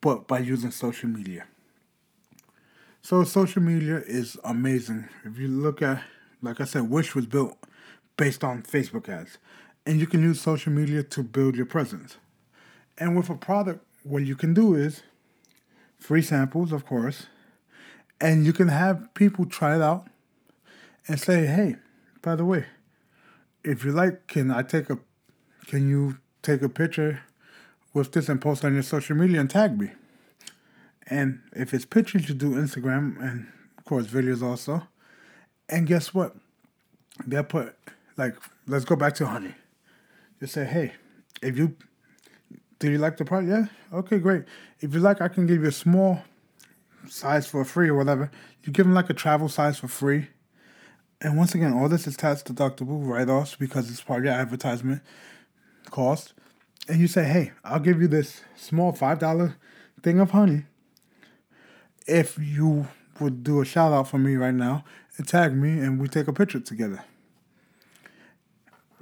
but 0.01 0.27
by 0.27 0.39
using 0.39 0.71
social 0.71 1.09
media. 1.09 1.45
So, 3.01 3.23
social 3.23 3.61
media 3.61 4.03
is 4.05 4.37
amazing. 4.43 5.07
If 5.23 5.37
you 5.37 5.47
look 5.47 5.81
at 5.81 6.03
like 6.41 6.61
I 6.61 6.65
said, 6.65 6.89
Wish 6.89 7.15
was 7.15 7.25
built 7.25 7.57
based 8.17 8.43
on 8.43 8.63
Facebook 8.63 9.09
ads. 9.09 9.37
And 9.85 9.99
you 9.99 10.07
can 10.07 10.21
use 10.21 10.41
social 10.41 10.71
media 10.71 11.03
to 11.03 11.23
build 11.23 11.55
your 11.55 11.65
presence. 11.65 12.17
And 12.97 13.15
with 13.15 13.29
a 13.29 13.35
product, 13.35 13.85
what 14.03 14.25
you 14.25 14.35
can 14.35 14.53
do 14.53 14.75
is 14.75 15.03
free 15.97 16.21
samples, 16.21 16.71
of 16.71 16.85
course, 16.85 17.27
and 18.21 18.45
you 18.45 18.53
can 18.53 18.67
have 18.67 19.13
people 19.13 19.45
try 19.45 19.75
it 19.75 19.81
out 19.81 20.07
and 21.07 21.19
say, 21.19 21.45
hey, 21.45 21.75
by 22.21 22.35
the 22.35 22.45
way, 22.45 22.65
if 23.63 23.83
you 23.83 23.91
like, 23.91 24.27
can 24.27 24.51
I 24.51 24.63
take 24.63 24.89
a 24.89 24.99
can 25.67 25.89
you 25.89 26.17
take 26.41 26.61
a 26.61 26.69
picture 26.69 27.21
with 27.93 28.11
this 28.11 28.27
and 28.27 28.41
post 28.41 28.65
on 28.65 28.73
your 28.73 28.83
social 28.83 29.15
media 29.15 29.39
and 29.39 29.49
tag 29.49 29.79
me? 29.79 29.91
And 31.07 31.41
if 31.53 31.73
it's 31.73 31.85
pictures, 31.85 32.27
you 32.27 32.35
do 32.35 32.51
Instagram 32.51 33.21
and 33.21 33.47
of 33.77 33.85
course 33.85 34.07
videos 34.07 34.41
also. 34.41 34.87
And 35.67 35.85
guess 35.87 36.13
what? 36.13 36.35
They'll 37.25 37.43
put 37.43 37.75
like 38.17 38.35
let's 38.67 38.85
go 38.85 38.95
back 38.95 39.15
to 39.15 39.27
honey. 39.27 39.55
You 40.41 40.47
say, 40.47 40.65
hey, 40.65 40.93
if 41.41 41.57
you 41.57 41.75
do 42.79 42.89
you 42.89 42.97
like 42.97 43.17
the 43.17 43.25
product? 43.25 43.51
Yeah. 43.51 43.97
Okay, 43.97 44.19
great. 44.19 44.45
If 44.79 44.93
you 44.93 45.01
like, 45.01 45.21
I 45.21 45.27
can 45.27 45.45
give 45.45 45.61
you 45.61 45.67
a 45.67 45.71
small 45.71 46.23
size 47.07 47.47
for 47.47 47.63
free 47.65 47.89
or 47.89 47.95
whatever. 47.95 48.31
You 48.63 48.73
give 48.73 48.85
them 48.85 48.93
like 48.93 49.09
a 49.09 49.13
travel 49.13 49.49
size 49.49 49.79
for 49.79 49.87
free. 49.87 50.27
And 51.21 51.37
once 51.37 51.53
again, 51.53 51.73
all 51.73 51.89
this 51.89 52.07
is 52.07 52.15
tax 52.15 52.43
deductible 52.43 53.05
write 53.05 53.29
offs 53.29 53.55
because 53.55 53.89
it's 53.89 54.01
part 54.01 54.19
of 54.19 54.25
your 54.25 54.33
advertisement 54.33 55.01
cost. 55.89 56.33
And 56.87 56.99
you 56.99 57.07
say, 57.07 57.25
hey, 57.25 57.51
I'll 57.63 57.79
give 57.79 58.01
you 58.01 58.07
this 58.07 58.41
small 58.55 58.93
$5 58.93 59.55
thing 60.01 60.19
of 60.19 60.31
honey 60.31 60.63
if 62.07 62.37
you 62.39 62.87
would 63.19 63.43
do 63.43 63.61
a 63.61 63.65
shout 63.65 63.91
out 63.93 64.07
for 64.07 64.17
me 64.17 64.35
right 64.35 64.53
now 64.53 64.83
and 65.17 65.27
tag 65.27 65.53
me 65.53 65.71
and 65.79 65.99
we 65.99 66.07
take 66.07 66.27
a 66.27 66.33
picture 66.33 66.59
together. 66.59 67.03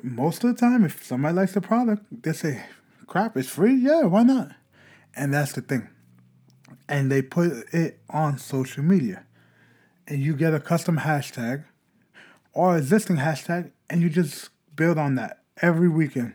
Most 0.01 0.43
of 0.43 0.53
the 0.53 0.59
time, 0.59 0.83
if 0.83 1.03
somebody 1.03 1.35
likes 1.35 1.53
the 1.53 1.61
product, 1.61 2.03
they 2.11 2.33
say, 2.33 2.63
crap, 3.07 3.37
it's 3.37 3.49
free? 3.49 3.75
Yeah, 3.75 4.03
why 4.03 4.23
not? 4.23 4.51
And 5.15 5.33
that's 5.33 5.53
the 5.53 5.61
thing. 5.61 5.87
And 6.89 7.11
they 7.11 7.21
put 7.21 7.73
it 7.73 7.99
on 8.09 8.37
social 8.37 8.83
media. 8.83 9.25
And 10.07 10.21
you 10.21 10.35
get 10.35 10.53
a 10.53 10.59
custom 10.59 10.99
hashtag 10.99 11.65
or 12.53 12.77
existing 12.77 13.17
hashtag 13.17 13.71
and 13.89 14.01
you 14.01 14.09
just 14.09 14.49
build 14.75 14.97
on 14.97 15.15
that 15.15 15.43
every 15.61 15.89
weekend. 15.89 16.33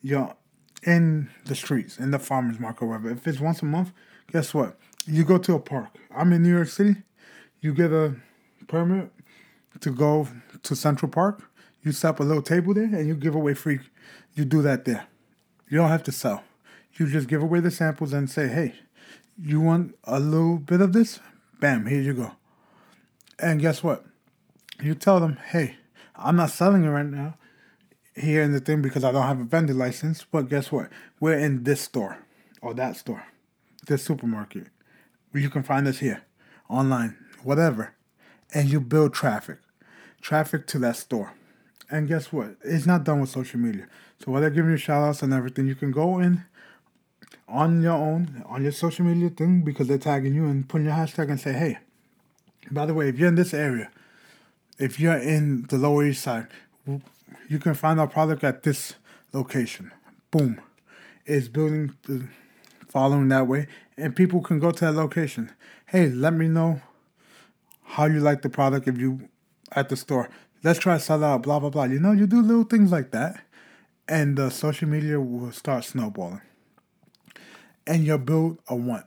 You're 0.00 0.34
in 0.82 1.30
the 1.44 1.54
streets, 1.54 1.98
in 1.98 2.10
the 2.10 2.18
farmer's 2.18 2.58
market, 2.58 2.86
whatever. 2.86 3.10
If 3.10 3.26
it's 3.26 3.40
once 3.40 3.60
a 3.60 3.64
month, 3.64 3.92
guess 4.32 4.54
what? 4.54 4.78
You 5.06 5.24
go 5.24 5.38
to 5.38 5.54
a 5.54 5.60
park. 5.60 5.96
I'm 6.14 6.32
in 6.32 6.42
New 6.42 6.54
York 6.54 6.68
City. 6.68 6.96
You 7.60 7.74
get 7.74 7.92
a 7.92 8.16
permit 8.68 9.10
to 9.80 9.90
go 9.90 10.28
to 10.62 10.76
Central 10.76 11.10
Park. 11.10 11.50
You 11.82 11.92
set 11.92 12.10
up 12.10 12.20
a 12.20 12.24
little 12.24 12.42
table 12.42 12.74
there 12.74 12.84
and 12.84 13.06
you 13.06 13.14
give 13.14 13.34
away 13.34 13.54
free. 13.54 13.80
You 14.34 14.44
do 14.44 14.62
that 14.62 14.84
there. 14.84 15.06
You 15.68 15.78
don't 15.78 15.90
have 15.90 16.02
to 16.04 16.12
sell. 16.12 16.44
You 16.94 17.06
just 17.08 17.28
give 17.28 17.42
away 17.42 17.60
the 17.60 17.70
samples 17.70 18.12
and 18.12 18.30
say, 18.30 18.48
hey, 18.48 18.74
you 19.42 19.60
want 19.60 19.96
a 20.04 20.18
little 20.18 20.58
bit 20.58 20.80
of 20.80 20.92
this? 20.92 21.20
Bam, 21.60 21.86
here 21.86 22.00
you 22.00 22.14
go. 22.14 22.32
And 23.38 23.60
guess 23.60 23.82
what? 23.82 24.04
You 24.82 24.94
tell 24.94 25.20
them, 25.20 25.38
hey, 25.50 25.76
I'm 26.14 26.36
not 26.36 26.50
selling 26.50 26.84
it 26.84 26.88
right 26.88 27.06
now 27.06 27.34
here 28.14 28.42
in 28.42 28.52
the 28.52 28.60
thing 28.60 28.82
because 28.82 29.04
I 29.04 29.12
don't 29.12 29.26
have 29.26 29.40
a 29.40 29.44
vendor 29.44 29.74
license. 29.74 30.24
But 30.30 30.48
guess 30.48 30.72
what? 30.72 30.88
We're 31.20 31.38
in 31.38 31.64
this 31.64 31.82
store 31.82 32.18
or 32.62 32.74
that 32.74 32.96
store, 32.96 33.24
this 33.86 34.04
supermarket. 34.04 34.68
You 35.34 35.50
can 35.50 35.62
find 35.62 35.86
us 35.86 35.98
here, 35.98 36.22
online, 36.68 37.16
whatever. 37.42 37.94
And 38.54 38.70
you 38.70 38.80
build 38.80 39.12
traffic, 39.12 39.58
traffic 40.20 40.66
to 40.68 40.78
that 40.80 40.96
store. 40.96 41.34
And 41.90 42.08
guess 42.08 42.32
what? 42.32 42.56
It's 42.64 42.86
not 42.86 43.04
done 43.04 43.20
with 43.20 43.30
social 43.30 43.60
media. 43.60 43.86
So 44.18 44.32
while 44.32 44.40
they're 44.40 44.50
giving 44.50 44.70
you 44.70 44.76
shout 44.76 45.06
outs 45.06 45.22
and 45.22 45.32
everything, 45.32 45.66
you 45.66 45.74
can 45.74 45.90
go 45.90 46.18
in 46.18 46.44
on 47.48 47.82
your 47.82 47.94
own, 47.94 48.42
on 48.46 48.62
your 48.62 48.72
social 48.72 49.04
media 49.04 49.30
thing, 49.30 49.62
because 49.62 49.88
they're 49.88 49.98
tagging 49.98 50.34
you 50.34 50.46
and 50.46 50.68
putting 50.68 50.86
your 50.86 50.96
hashtag 50.96 51.30
and 51.30 51.40
say, 51.40 51.52
hey, 51.52 51.78
by 52.70 52.86
the 52.86 52.94
way, 52.94 53.08
if 53.08 53.18
you're 53.18 53.28
in 53.28 53.36
this 53.36 53.54
area, 53.54 53.90
if 54.78 54.98
you're 54.98 55.16
in 55.16 55.62
the 55.68 55.78
Lower 55.78 56.04
East 56.04 56.22
Side, 56.22 56.48
you 57.48 57.58
can 57.58 57.74
find 57.74 58.00
our 58.00 58.08
product 58.08 58.42
at 58.44 58.62
this 58.62 58.94
location. 59.32 59.92
Boom. 60.30 60.60
It's 61.24 61.48
building 61.48 61.94
the 62.02 62.28
following 62.88 63.28
that 63.28 63.46
way, 63.46 63.68
and 63.96 64.14
people 64.14 64.40
can 64.40 64.58
go 64.58 64.70
to 64.70 64.84
that 64.86 64.92
location. 64.92 65.52
Hey, 65.86 66.08
let 66.08 66.32
me 66.32 66.48
know 66.48 66.80
how 67.84 68.06
you 68.06 68.20
like 68.20 68.42
the 68.42 68.48
product 68.48 68.88
if 68.88 68.98
you 68.98 69.28
at 69.72 69.88
the 69.88 69.96
store. 69.96 70.28
Let's 70.62 70.78
try 70.78 70.94
to 70.94 71.00
sell 71.00 71.22
out, 71.22 71.42
blah 71.42 71.60
blah 71.60 71.70
blah. 71.70 71.84
You 71.84 72.00
know, 72.00 72.12
you 72.12 72.26
do 72.26 72.42
little 72.42 72.64
things 72.64 72.90
like 72.90 73.12
that, 73.12 73.40
and 74.08 74.36
the 74.36 74.50
social 74.50 74.88
media 74.88 75.20
will 75.20 75.52
start 75.52 75.84
snowballing. 75.84 76.40
And 77.86 78.04
you'll 78.04 78.18
build 78.18 78.58
a 78.68 78.74
want. 78.74 79.06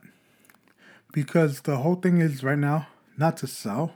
Because 1.12 1.62
the 1.62 1.78
whole 1.78 1.96
thing 1.96 2.20
is 2.20 2.42
right 2.42 2.58
now 2.58 2.88
not 3.16 3.36
to 3.38 3.46
sell 3.46 3.94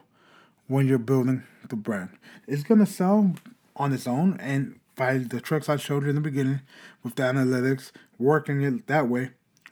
when 0.66 0.86
you're 0.86 0.98
building 0.98 1.44
the 1.68 1.76
brand. 1.76 2.10
It's 2.46 2.62
gonna 2.62 2.86
sell 2.86 3.34
on 3.76 3.92
its 3.92 4.06
own 4.06 4.38
and 4.40 4.78
by 4.96 5.18
the 5.18 5.40
tricks 5.40 5.68
I 5.68 5.76
showed 5.76 6.04
you 6.04 6.10
in 6.10 6.14
the 6.14 6.20
beginning 6.20 6.60
with 7.02 7.16
the 7.16 7.24
analytics, 7.24 7.90
working 8.18 8.62
it 8.62 8.86
that 8.86 9.08
way. 9.08 9.30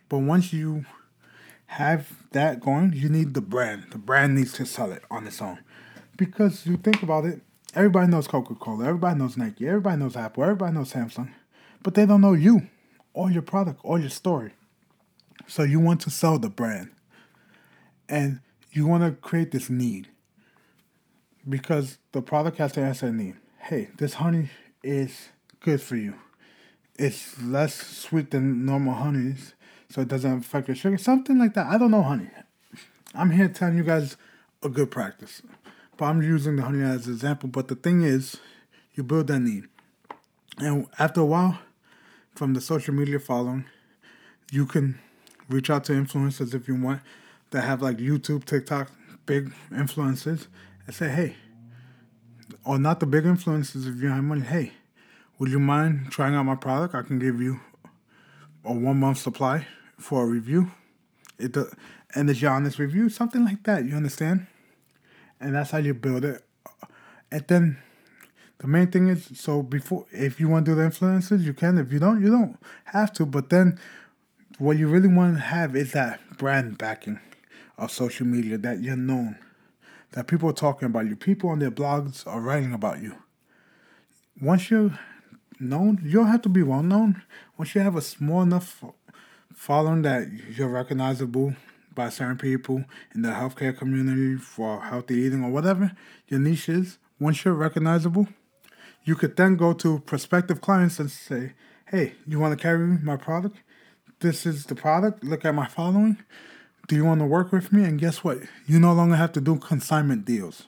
But 0.09 0.19
once 0.19 0.53
you 0.53 0.85
have 1.67 2.09
that 2.33 2.61
going, 2.61 2.93
you 2.95 3.09
need 3.09 3.35
the 3.35 3.41
brand. 3.41 3.87
The 3.91 3.99
brand 3.99 4.35
needs 4.35 4.53
to 4.55 4.67
sell 4.67 4.93
it 4.93 5.03
on 5.11 5.27
its 5.27 5.41
own. 5.41 5.61
Because 6.17 6.67
you 6.67 6.77
think 6.77 7.03
about 7.03 7.25
it, 7.25 7.41
everybody 7.75 8.11
knows 8.11 8.27
Coca 8.27 8.55
Cola, 8.55 8.87
everybody 8.87 9.19
knows 9.19 9.37
Nike, 9.37 9.67
everybody 9.67 9.97
knows 9.97 10.17
Apple, 10.17 10.43
everybody 10.43 10.75
knows 10.75 10.93
Samsung, 10.93 11.31
but 11.83 11.95
they 11.95 12.05
don't 12.05 12.21
know 12.21 12.35
you 12.35 12.69
or 13.15 13.31
your 13.31 13.43
product 13.43 13.81
or 13.83 13.99
your 13.99 14.11
story. 14.11 14.53
So 15.47 15.63
you 15.63 15.81
want 15.81 16.01
to 16.03 16.11
sell 16.11 16.39
the 16.39 16.49
brand. 16.49 16.91
And 18.09 18.41
you 18.71 18.87
want 18.87 19.05
to 19.05 19.13
create 19.13 19.51
this 19.51 19.69
need 19.71 20.09
because 21.49 21.99
the 22.13 22.23
product 22.23 22.59
has 22.59 22.73
to 22.73 22.81
answer 22.81 23.07
a 23.07 23.13
need. 23.13 23.37
Hey, 23.59 23.89
this 23.97 24.15
honey 24.15 24.51
is 24.83 25.29
good 25.61 25.81
for 25.81 25.97
you. 25.97 26.15
It's 26.99 27.41
less 27.41 27.75
sweet 27.75 28.31
than 28.31 28.67
normal 28.67 28.95
honeys, 28.95 29.55
so 29.89 30.03
it 30.03 30.09
doesn't 30.09 30.39
affect 30.39 30.69
your 30.69 30.75
sugar. 30.75 30.99
Something 30.99 31.39
like 31.39 31.55
that. 31.55 31.67
I 31.67 31.79
don't 31.79 31.91
know 31.91 32.03
honey. 32.03 32.29
I'm 33.15 33.31
here 33.31 33.49
telling 33.49 33.77
you 33.77 33.83
guys 33.83 34.17
a 34.63 34.69
good 34.69 34.91
practice. 34.91 35.43
But 35.97 36.07
I'm 36.07 36.23
using 36.23 36.57
the 36.57 36.63
honey 36.63 36.83
as 36.83 37.07
an 37.07 37.13
example. 37.13 37.49
But 37.49 37.69
the 37.69 37.75
thing 37.75 38.03
is, 38.03 38.37
you 38.95 39.03
build 39.03 39.29
that 39.29 39.41
need. 39.41 39.65
And 40.59 40.87
after 40.99 41.21
a 41.21 41.25
while, 41.25 41.59
from 42.35 42.55
the 42.55 42.61
social 42.61 42.95
media 42.95 43.19
following, 43.19 43.65
you 44.51 44.67
can 44.67 44.99
reach 45.49 45.71
out 45.71 45.85
to 45.85 45.93
influencers 45.93 46.55
if 46.55 46.69
you 46.69 46.75
want 46.75 47.01
that 47.51 47.63
have 47.63 47.83
like 47.83 47.99
YouTube, 47.99 48.45
TikTok, 48.45 48.91
big 49.27 49.53
influencers, 49.71 50.47
and 50.87 50.95
say, 50.95 51.09
hey, 51.09 51.37
or 52.65 52.79
not 52.79 53.01
the 53.01 53.07
big 53.07 53.25
influencers 53.25 53.89
if 53.89 54.03
you 54.03 54.09
have 54.09 54.25
money, 54.25 54.43
hey, 54.43 54.73
would 55.39 55.51
you 55.51 55.59
mind 55.59 56.11
trying 56.11 56.35
out 56.35 56.45
my 56.45 56.55
product? 56.55 56.95
I 56.95 57.03
can 57.03 57.19
give 57.19 57.41
you 57.41 57.61
a 58.65 58.73
one 58.73 58.99
month 58.99 59.19
supply 59.19 59.67
for 59.99 60.23
a 60.23 60.27
review. 60.27 60.71
It 61.39 61.53
does, 61.53 61.75
and 62.15 62.29
it's 62.31 62.41
your 62.41 62.53
honest 62.53 62.79
review, 62.79 63.09
something 63.09 63.45
like 63.45 63.63
that. 63.65 63.85
You 63.85 63.95
understand? 63.95 64.47
And 65.41 65.55
that's 65.55 65.71
how 65.71 65.79
you 65.79 65.95
build 65.95 66.25
it. 66.25 66.45
And 67.31 67.45
then 67.49 67.79
the 68.59 68.69
main 68.69 68.89
thing 68.89 69.09
is 69.09 69.29
so 69.35 69.63
before 69.63 70.07
if 70.13 70.39
you 70.39 70.49
want 70.49 70.67
to 70.67 70.73
do 70.73 70.77
the 70.77 70.83
influencers, 70.83 71.43
you 71.43 71.55
can. 71.55 71.79
If 71.79 71.93
you 71.93 71.99
don't, 71.99 72.23
you 72.23 72.31
don't 72.31 72.57
have 72.85 73.13
to. 73.15 73.27
But 73.27 73.51
then 73.51 73.81
what 74.63 74.79
you 74.79 74.87
really 74.87 75.09
want 75.09 75.35
to 75.35 75.43
have 75.43 75.75
is 75.75 75.91
that 75.91 76.21
brand 76.39 76.79
backing 76.79 77.19
of 77.77 77.91
social 77.91 78.25
media 78.25 78.57
that 78.57 78.81
you're 78.81 78.95
known, 78.95 79.37
that 80.13 80.29
people 80.29 80.49
are 80.49 80.53
talking 80.53 80.87
about 80.87 81.05
you, 81.05 81.17
people 81.17 81.51
on 81.51 81.59
their 81.59 81.71
blogs 81.71 82.25
are 82.29 82.41
writing 82.41 82.73
about 82.73 83.03
you. 83.03 83.17
Once 84.41 84.71
you're 84.71 84.97
known, 85.59 86.01
you 86.05 86.13
don't 86.13 86.29
have 86.29 86.43
to 86.43 86.49
be 86.49 86.63
well 86.63 86.85
known. 86.85 87.23
Once 87.59 87.75
you 87.75 87.81
have 87.81 87.97
a 87.97 88.01
small 88.01 88.41
enough 88.41 88.85
following 89.53 90.03
that 90.03 90.29
you're 90.57 90.69
recognizable 90.69 91.57
by 91.93 92.09
certain 92.09 92.39
people 92.39 92.85
in 93.17 93.23
the 93.23 93.31
healthcare 93.31 93.77
community 93.77 94.37
for 94.37 94.81
healthy 94.81 95.17
eating 95.17 95.43
or 95.43 95.51
whatever 95.51 95.91
your 96.29 96.39
niche 96.39 96.69
is, 96.69 96.99
once 97.19 97.45
you're 97.45 97.53
recognizable, 97.53 98.29
you 99.03 99.17
could 99.17 99.37
then 99.37 99.57
go 99.57 99.73
to 99.73 99.99
prospective 99.99 100.61
clients 100.61 101.01
and 101.01 101.11
say, 101.11 101.55
hey, 101.89 102.15
you 102.29 102.39
want 102.39 102.57
to 102.57 102.63
carry 102.63 102.87
my 102.87 103.17
product? 103.17 103.57
This 104.23 104.47
is 104.47 104.67
the 104.67 104.77
product. 104.77 105.25
Look 105.25 105.45
at 105.45 105.53
my 105.53 105.67
following. 105.67 106.17
Do 106.87 106.95
you 106.95 107.05
want 107.05 107.19
to 107.19 107.27
work 107.27 107.51
with 107.51 107.73
me? 107.73 107.83
And 107.83 107.99
guess 107.99 108.23
what? 108.23 108.39
You 108.69 108.79
no 108.79 108.93
longer 108.93 109.17
have 109.17 109.33
to 109.33 109.41
do 109.41 109.57
consignment 109.57 110.25
deals 110.25 110.67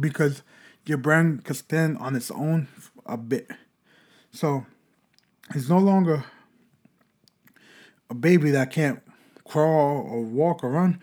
because 0.00 0.42
your 0.84 0.98
brand 0.98 1.44
can 1.44 1.54
stand 1.54 1.98
on 1.98 2.16
its 2.16 2.32
own 2.32 2.66
a 3.06 3.16
bit. 3.16 3.48
So 4.32 4.66
it's 5.54 5.68
no 5.68 5.78
longer 5.78 6.24
a 8.10 8.14
baby 8.14 8.50
that 8.50 8.72
can't 8.72 9.02
crawl 9.44 10.04
or 10.10 10.22
walk 10.22 10.64
or 10.64 10.70
run. 10.70 11.00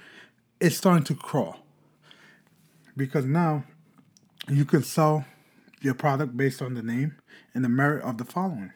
It's 0.60 0.76
starting 0.76 1.06
to 1.06 1.16
crawl 1.16 1.60
because 2.98 3.24
now 3.24 3.64
you 4.50 4.66
can 4.66 4.84
sell 4.84 5.24
your 5.80 5.94
product 5.94 6.36
based 6.36 6.62
on 6.62 6.74
the 6.74 6.84
name 6.84 7.16
and 7.54 7.64
the 7.64 7.70
merit 7.70 8.04
of 8.04 8.18
the 8.18 8.26
following 8.26 8.74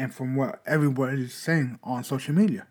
and 0.00 0.14
from 0.14 0.34
what 0.34 0.60
everybody 0.66 1.22
is 1.22 1.34
saying 1.34 1.78
on 1.82 2.02
social 2.02 2.34
media 2.34 2.66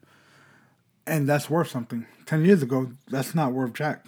and 1.09 1.27
that's 1.27 1.49
worth 1.49 1.69
something. 1.69 2.05
Ten 2.25 2.45
years 2.45 2.61
ago, 2.61 2.91
that's 3.07 3.33
not 3.33 3.51
worth 3.51 3.73
jack. 3.73 4.05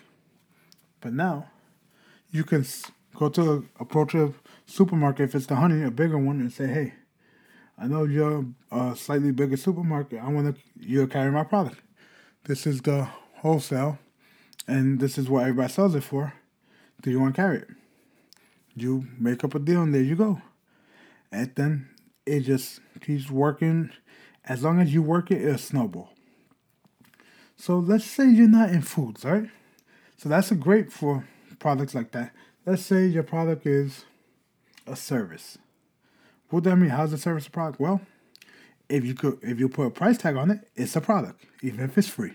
But 1.02 1.14
now, 1.14 1.48
you 2.30 2.44
can 2.44 2.64
go 3.16 3.28
to 3.30 3.68
approach 3.80 4.14
a 4.14 4.34
supermarket 4.68 5.30
if 5.30 5.36
it's 5.36 5.48
the 5.48 5.56
honey, 5.56 5.84
a 5.84 5.90
bigger 5.90 6.20
one, 6.20 6.40
and 6.40 6.54
say, 6.54 6.68
"Hey, 6.68 6.94
I 7.78 7.88
know 7.88 8.04
you're 8.04 8.46
a 8.72 8.96
slightly 8.96 9.32
bigger 9.32 9.58
supermarket. 9.58 10.22
I 10.22 10.30
want 10.30 10.56
to 10.56 10.62
you 10.80 11.08
carry 11.08 11.32
my 11.32 11.44
product. 11.44 11.82
this 12.46 12.66
is 12.66 12.82
the 12.82 13.08
wholesale, 13.42 14.00
and 14.68 15.00
this 15.00 15.18
is 15.18 15.30
what 15.30 15.44
everybody 15.44 15.72
sells 15.72 15.94
it 15.94 16.04
for. 16.04 16.34
Do 17.02 17.12
you 17.12 17.20
want 17.20 17.36
to 17.36 17.42
carry 17.42 17.58
it? 17.60 17.70
You 18.76 19.08
make 19.20 19.44
up 19.44 19.54
a 19.54 19.60
deal, 19.60 19.84
and 19.84 19.94
there 19.94 20.02
you 20.02 20.16
go. 20.16 20.42
And 21.32 21.52
then 21.56 21.90
it 22.26 22.42
just 22.42 22.82
keeps 23.02 23.30
working. 23.30 23.92
As 24.46 24.64
long 24.64 24.80
as 24.80 24.94
you 24.94 25.02
work 25.02 25.32
it, 25.32 25.42
it'll 25.42 25.58
snowball. 25.58 26.14
So 27.56 27.78
let's 27.78 28.06
say 28.06 28.28
you're 28.30 28.48
not 28.48 28.70
in 28.70 28.82
foods, 28.82 29.24
right? 29.24 29.50
So 30.18 30.30
that's 30.30 30.52
a 30.52 30.56
great 30.56 30.92
for 30.92 31.26
products 31.60 31.94
like 31.94 32.12
that. 32.12 32.34
Let's 32.66 32.84
say 32.84 33.06
your 33.06 33.24
product 33.24 33.66
is 33.66 34.06
a 34.88 34.96
service. 34.96 35.58
What 36.50 36.68
I 36.68 36.76
mean? 36.76 36.90
How's 36.90 37.12
the 37.12 37.18
service 37.18 37.48
a 37.48 37.52
product? 37.52 37.80
Well, 37.80 38.02
if 38.90 39.06
you 39.06 39.14
could, 39.14 39.40
if 39.42 39.60
you 39.60 39.70
put 39.70 39.88
a 39.88 39.90
price 39.90 40.18
tag 40.18 40.36
on 40.36 40.52
it, 40.52 40.68
it's 40.76 40.96
a 40.96 41.02
product, 41.02 41.46
even 41.62 41.80
if 41.82 41.98
it's 41.98 42.08
free. 42.08 42.34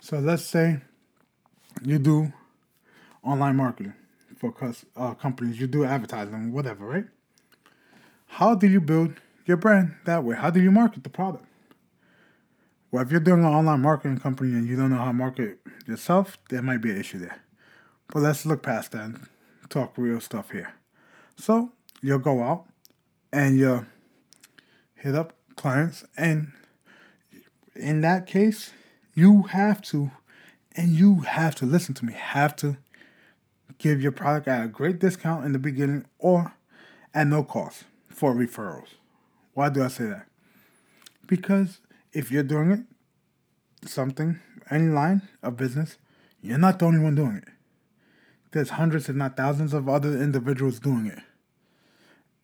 So 0.00 0.18
let's 0.18 0.44
say 0.44 0.80
you 1.82 1.98
do 1.98 2.32
online 3.22 3.56
marketing 3.56 3.94
for 4.38 4.54
uh, 4.96 5.14
companies, 5.14 5.60
you 5.60 5.66
do 5.66 5.84
advertising, 5.84 6.52
whatever, 6.52 6.86
right? 6.86 7.06
How 8.36 8.54
do 8.54 8.66
you 8.66 8.82
build 8.82 9.14
your 9.46 9.56
brand 9.56 9.94
that 10.04 10.22
way? 10.22 10.36
How 10.36 10.50
do 10.50 10.60
you 10.60 10.70
market 10.70 11.04
the 11.04 11.08
product? 11.08 11.46
Well, 12.90 13.02
if 13.02 13.10
you're 13.10 13.18
doing 13.18 13.40
an 13.40 13.46
online 13.46 13.80
marketing 13.80 14.18
company 14.18 14.52
and 14.52 14.68
you 14.68 14.76
don't 14.76 14.90
know 14.90 14.98
how 14.98 15.06
to 15.06 15.12
market 15.14 15.58
yourself, 15.86 16.36
there 16.50 16.60
might 16.60 16.82
be 16.82 16.90
an 16.90 17.00
issue 17.00 17.18
there. 17.18 17.40
But 18.08 18.20
let's 18.20 18.44
look 18.44 18.62
past 18.62 18.92
that 18.92 19.04
and 19.04 19.28
talk 19.70 19.94
real 19.96 20.20
stuff 20.20 20.50
here. 20.50 20.74
So 21.38 21.72
you'll 22.02 22.18
go 22.18 22.42
out 22.42 22.66
and 23.32 23.56
you'll 23.56 23.86
hit 24.96 25.14
up 25.14 25.32
clients, 25.56 26.04
and 26.14 26.52
in 27.74 28.02
that 28.02 28.26
case, 28.26 28.70
you 29.14 29.44
have 29.44 29.80
to, 29.84 30.10
and 30.76 30.90
you 30.90 31.20
have 31.20 31.54
to 31.54 31.64
listen 31.64 31.94
to 31.94 32.04
me, 32.04 32.12
have 32.12 32.54
to 32.56 32.76
give 33.78 34.02
your 34.02 34.12
product 34.12 34.46
at 34.46 34.62
a 34.62 34.68
great 34.68 34.98
discount 34.98 35.46
in 35.46 35.52
the 35.52 35.58
beginning 35.58 36.04
or 36.18 36.52
at 37.14 37.26
no 37.28 37.42
cost 37.42 37.84
for 38.16 38.34
referrals. 38.34 38.94
Why 39.52 39.68
do 39.68 39.84
I 39.84 39.88
say 39.88 40.06
that? 40.06 40.26
Because 41.26 41.80
if 42.14 42.30
you're 42.30 42.42
doing 42.42 42.70
it, 42.70 43.88
something, 43.88 44.40
any 44.70 44.88
line 44.88 45.20
of 45.42 45.58
business, 45.58 45.98
you're 46.40 46.56
not 46.56 46.78
the 46.78 46.86
only 46.86 47.00
one 47.00 47.14
doing 47.14 47.36
it. 47.36 47.48
There's 48.52 48.70
hundreds, 48.70 49.10
if 49.10 49.16
not 49.16 49.36
thousands, 49.36 49.74
of 49.74 49.86
other 49.86 50.16
individuals 50.18 50.80
doing 50.80 51.06
it. 51.06 51.18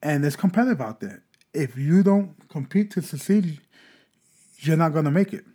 And 0.02 0.26
it's 0.26 0.36
competitive 0.36 0.82
out 0.82 1.00
there. 1.00 1.22
If 1.54 1.78
you 1.78 2.02
don't 2.02 2.34
compete 2.50 2.90
to 2.90 3.00
succeed, 3.00 3.58
you're 4.58 4.76
not 4.76 4.92
going 4.92 5.06
to 5.06 5.10
make 5.10 5.32
it. 5.32 5.46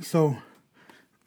So, 0.00 0.38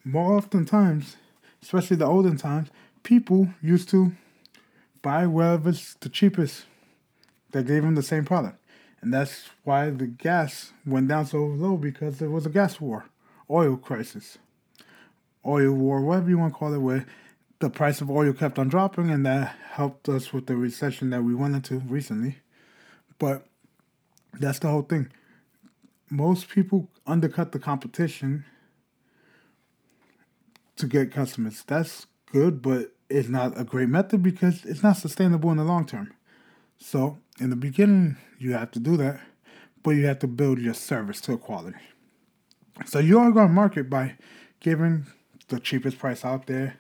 more 0.06 0.38
often 0.38 0.64
times, 0.64 1.18
especially 1.62 1.98
the 1.98 2.06
olden 2.06 2.38
times, 2.38 2.70
people 3.04 3.50
used 3.62 3.90
to 3.90 4.14
buy 5.02 5.28
wherever's 5.28 5.98
the 6.00 6.08
cheapest 6.08 6.64
that 7.58 7.66
gave 7.66 7.82
them 7.82 7.96
the 7.96 8.04
same 8.04 8.24
product. 8.24 8.60
And 9.02 9.12
that's 9.12 9.50
why 9.64 9.90
the 9.90 10.06
gas 10.06 10.74
went 10.86 11.08
down 11.08 11.26
so 11.26 11.40
low 11.40 11.76
because 11.76 12.20
there 12.20 12.30
was 12.30 12.46
a 12.46 12.50
gas 12.50 12.80
war, 12.80 13.06
oil 13.50 13.78
crisis, 13.78 14.38
oil 15.46 15.72
war, 15.72 16.02
whatever 16.02 16.30
you 16.30 16.38
want 16.38 16.54
to 16.54 16.58
call 16.58 16.74
it, 16.74 16.78
where 16.78 17.06
the 17.60 17.70
price 17.70 18.00
of 18.00 18.12
oil 18.12 18.34
kept 18.34 18.60
on 18.60 18.68
dropping, 18.68 19.10
and 19.10 19.26
that 19.26 19.56
helped 19.72 20.08
us 20.08 20.32
with 20.32 20.46
the 20.46 20.56
recession 20.56 21.10
that 21.10 21.24
we 21.24 21.34
went 21.34 21.56
into 21.56 21.80
recently. 21.80 22.38
But 23.18 23.48
that's 24.34 24.60
the 24.60 24.70
whole 24.70 24.84
thing. 24.84 25.12
Most 26.12 26.50
people 26.50 26.90
undercut 27.08 27.52
the 27.52 27.60
competition 27.60 28.46
to 30.76 30.86
get 30.86 31.12
customers. 31.12 31.64
That's 31.66 32.06
good, 32.32 32.62
but 32.62 32.92
it's 33.10 33.30
not 33.30 33.60
a 33.60 33.64
great 33.64 33.90
method 33.90 34.22
because 34.22 34.64
it's 34.64 34.84
not 34.84 34.98
sustainable 34.98 35.50
in 35.50 35.58
the 35.58 35.64
long 35.64 35.88
term. 35.88 36.14
So, 36.78 37.18
in 37.40 37.50
the 37.50 37.56
beginning, 37.56 38.18
you 38.40 38.54
have 38.54 38.72
to 38.72 38.80
do 38.80 38.98
that, 38.98 39.20
but 39.84 39.92
you 39.92 40.06
have 40.06 40.20
to 40.20 40.28
build 40.28 40.60
your 40.60 40.74
service 40.74 41.20
to 41.22 41.38
quality. 41.38 41.78
So, 42.86 43.00
you 43.00 43.20
are 43.20 43.32
going 43.32 43.48
to 43.48 43.54
market 43.54 43.90
by 43.90 44.16
giving 44.60 45.08
the 45.48 45.60
cheapest 45.60 45.98
price 46.00 46.24
out 46.24 46.48
there, 46.48 46.78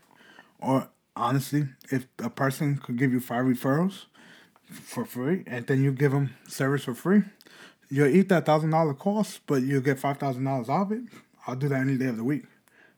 or 0.60 0.89
honestly, 1.15 1.67
if 1.91 2.07
a 2.19 2.29
person 2.29 2.77
could 2.77 2.97
give 2.97 3.12
you 3.12 3.19
five 3.19 3.45
referrals 3.45 4.05
for 4.69 5.05
free 5.05 5.43
and 5.47 5.65
then 5.67 5.81
you 5.81 5.91
give 5.91 6.12
them 6.12 6.36
service 6.47 6.83
for 6.83 6.93
free, 6.93 7.23
you'll 7.89 8.07
eat 8.07 8.29
that 8.29 8.45
thousand 8.45 8.71
dollar 8.71 8.93
cost, 8.93 9.41
but 9.47 9.63
you'll 9.63 9.81
get 9.81 9.99
five 9.99 10.17
thousand 10.17 10.43
dollars 10.43 10.69
off 10.69 10.91
it. 10.91 11.01
I'll 11.45 11.55
do 11.55 11.69
that 11.69 11.79
any 11.79 11.97
day 11.97 12.07
of 12.07 12.17
the 12.17 12.23
week, 12.23 12.43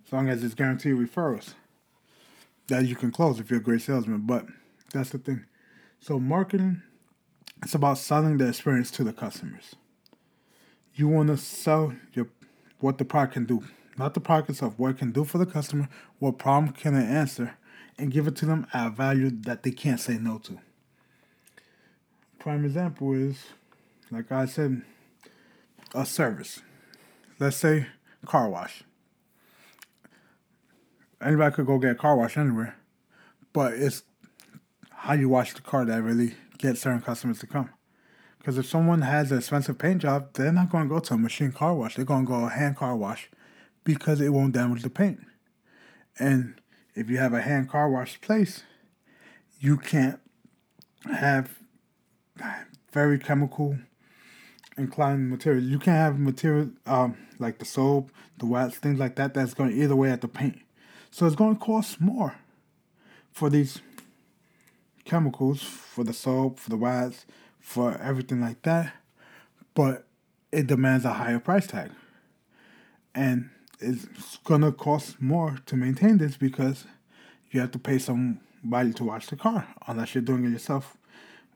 as 0.06 0.12
long 0.12 0.28
as 0.28 0.44
it's 0.44 0.56
guaranteed 0.56 0.96
referrals 0.96 1.54
that 2.68 2.86
you 2.86 2.96
can 2.96 3.12
close 3.12 3.40
if 3.40 3.50
you're 3.50 3.60
a 3.60 3.64
great 3.64 3.82
salesman. 3.82 4.22
But 4.22 4.46
that's 4.94 5.12
the 5.12 5.18
thing. 5.18 5.46
So 6.00 6.20
marketing, 6.20 6.82
it's 7.64 7.76
about 7.76 7.98
selling 7.98 8.38
the 8.38 8.48
experience 8.48 8.92
to 8.92 9.04
the 9.04 9.14
customers. 9.14 9.76
You 10.96 11.08
want 11.08 11.30
to 11.30 11.38
sell 11.38 11.94
your 12.14 12.28
what 12.80 12.98
the 12.98 13.06
product 13.06 13.34
can 13.34 13.46
do, 13.46 13.64
not 13.98 14.14
the 14.14 14.20
product 14.20 14.52
itself. 14.52 14.74
What 14.78 14.92
it 14.92 14.98
can 14.98 15.12
do 15.12 15.26
for 15.26 15.38
the 15.38 15.46
customer, 15.46 15.90
what 16.20 16.38
problem 16.38 16.74
can 16.74 16.96
it 16.96 17.06
answer, 17.06 17.58
and 17.98 18.12
give 18.12 18.28
it 18.28 18.36
to 18.38 18.46
them 18.46 18.68
at 18.74 18.88
a 18.88 18.90
value 18.90 19.30
that 19.42 19.64
they 19.64 19.72
can't 19.72 20.00
say 20.00 20.18
no 20.18 20.38
to. 20.40 20.60
Prime 22.40 22.64
example 22.64 23.14
is, 23.14 23.48
like 24.12 24.32
I 24.32 24.46
said, 24.46 24.82
a 25.94 26.06
service. 26.06 26.62
Let's 27.40 27.58
say 27.58 27.88
car 28.26 28.50
wash 28.50 28.84
anybody 31.22 31.54
could 31.54 31.66
go 31.66 31.78
get 31.78 31.92
a 31.92 31.96
car 31.96 32.16
wash 32.16 32.38
anywhere, 32.38 32.76
but 33.54 33.74
it's 33.74 34.04
how 34.92 35.14
you 35.14 35.30
wash 35.30 35.54
the 35.54 35.62
car 35.62 35.86
that 35.86 36.02
really 36.02 36.36
gets 36.60 36.82
certain 36.82 37.02
customers 37.02 37.40
to 37.40 37.48
come. 37.48 37.70
Because 38.38 38.58
if 38.58 38.68
someone 38.68 39.02
has 39.02 39.32
an 39.32 39.40
expensive 39.40 39.78
paint 39.78 40.02
job, 40.02 40.34
they're 40.34 40.52
not 40.52 40.70
going 40.70 40.88
to 40.88 40.94
go 40.94 41.00
to 41.00 41.14
a 41.16 41.18
machine 41.18 41.52
car 41.52 41.74
wash. 41.74 41.96
They're 41.96 42.06
going 42.06 42.26
to 42.26 42.32
go 42.32 42.46
a 42.46 42.50
hand 42.50 42.78
car 42.78 42.96
wash 42.96 43.30
because 43.84 44.22
it 44.22 44.30
won't 44.30 44.54
damage 44.54 44.84
the 44.84 44.90
paint. 44.90 45.20
And 46.18 46.62
if 46.96 47.10
you 47.10 47.18
have 47.18 47.34
a 47.34 47.42
hand 47.42 47.70
car 47.70 47.90
wash 47.90 48.22
place, 48.22 48.64
you 49.60 49.78
can't 49.78 50.20
have 51.12 51.60
very 52.92 53.20
chemical 53.20 53.78
inclined 54.78 55.30
material. 55.30 55.64
You 55.64 55.80
can't 55.80 55.98
have 55.98 56.20
material 56.20 56.70
um, 56.86 57.18
like 57.38 57.60
the 57.60 57.66
soap, 57.66 58.12
the 58.38 58.46
wax, 58.46 58.78
things 58.78 59.00
like 59.00 59.16
that 59.16 59.34
that's 59.34 59.54
going 59.54 59.72
eat 59.72 59.92
away 59.92 60.12
at 60.12 60.22
the 60.22 60.28
paint. 60.28 60.60
So 61.12 61.26
it's 61.26 61.36
going 61.36 61.56
to 61.56 61.62
cost 61.62 62.00
more 62.00 62.36
for 63.32 63.50
these 63.50 63.82
chemicals, 65.10 65.62
for 65.62 66.04
the 66.04 66.14
soap, 66.14 66.60
for 66.60 66.70
the 66.70 66.78
wax, 66.78 67.26
for 67.60 67.98
everything 67.98 68.42
like 68.42 68.62
that. 68.62 68.94
But 69.74 70.06
it 70.52 70.68
demands 70.68 71.06
a 71.06 71.14
higher 71.14 71.40
price 71.40 71.68
tag. 71.68 71.92
And 73.14 73.50
it's 73.80 74.38
to 74.46 74.72
cost 74.72 75.22
more 75.22 75.58
to 75.66 75.76
maintain 75.76 76.18
this 76.18 76.38
because 76.38 76.86
you 77.52 77.60
have 77.60 77.72
to 77.72 77.80
pay 77.80 77.98
somebody 77.98 78.94
to 78.94 79.04
wash 79.04 79.28
the 79.28 79.36
car 79.36 79.68
unless 79.88 80.14
you're 80.14 80.22
doing 80.22 80.46
it 80.46 80.50
yourself, 80.50 80.98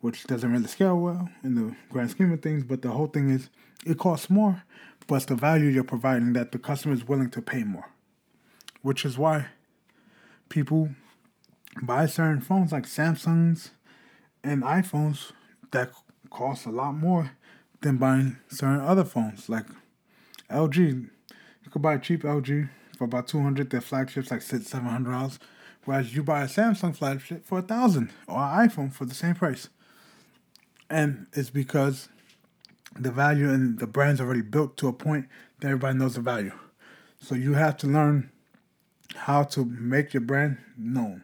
which 0.01 0.25
doesn't 0.25 0.51
really 0.51 0.67
scale 0.67 0.97
well 0.97 1.29
in 1.43 1.55
the 1.55 1.75
grand 1.89 2.11
scheme 2.11 2.31
of 2.31 2.41
things. 2.41 2.63
But 2.63 2.81
the 2.81 2.91
whole 2.91 3.07
thing 3.07 3.29
is 3.29 3.49
it 3.85 3.97
costs 3.97 4.29
more, 4.29 4.63
but 5.07 5.15
it's 5.15 5.25
the 5.25 5.35
value 5.35 5.69
you're 5.69 5.83
providing 5.83 6.33
that 6.33 6.51
the 6.51 6.59
customer 6.59 6.93
is 6.93 7.07
willing 7.07 7.29
to 7.31 7.41
pay 7.41 7.63
more 7.63 7.85
which 8.83 9.05
is 9.05 9.17
why 9.17 9.47
people 10.49 10.89
buy 11.81 12.05
certain 12.05 12.41
phones 12.41 12.71
like 12.71 12.85
Samsungs 12.85 13.71
and 14.43 14.63
iPhones 14.63 15.31
that 15.71 15.91
cost 16.29 16.65
a 16.65 16.69
lot 16.69 16.93
more 16.93 17.31
than 17.81 17.97
buying 17.97 18.37
certain 18.49 18.81
other 18.81 19.03
phones 19.03 19.49
like 19.49 19.65
LG. 20.49 20.77
You 21.63 21.71
could 21.71 21.81
buy 21.81 21.95
a 21.95 21.99
cheap 21.99 22.23
LG 22.23 22.69
for 22.97 23.05
about 23.05 23.27
two 23.27 23.41
hundred. 23.41 23.69
Their 23.69 23.81
flagships 23.81 24.31
like 24.31 24.41
six, 24.41 24.67
seven 24.67 24.87
hundred 24.87 25.11
dollars, 25.11 25.39
whereas 25.85 26.15
you 26.15 26.23
buy 26.23 26.43
a 26.43 26.47
Samsung 26.47 26.95
flagship 26.95 27.45
for 27.45 27.59
a 27.59 27.63
thousand 27.63 28.11
or 28.27 28.37
an 28.37 28.69
iPhone 28.69 28.93
for 28.93 29.05
the 29.05 29.15
same 29.15 29.35
price. 29.35 29.69
And 30.89 31.27
it's 31.33 31.49
because 31.49 32.09
the 32.99 33.11
value 33.11 33.49
and 33.49 33.79
the 33.79 33.87
brand's 33.87 34.21
already 34.21 34.41
built 34.41 34.77
to 34.77 34.87
a 34.87 34.93
point 34.93 35.27
that 35.59 35.67
everybody 35.67 35.97
knows 35.97 36.15
the 36.15 36.21
value. 36.21 36.51
So 37.19 37.35
you 37.35 37.53
have 37.53 37.77
to 37.77 37.87
learn 37.87 38.31
how 39.15 39.43
to 39.43 39.65
make 39.65 40.13
your 40.13 40.21
brand 40.21 40.57
known. 40.77 41.23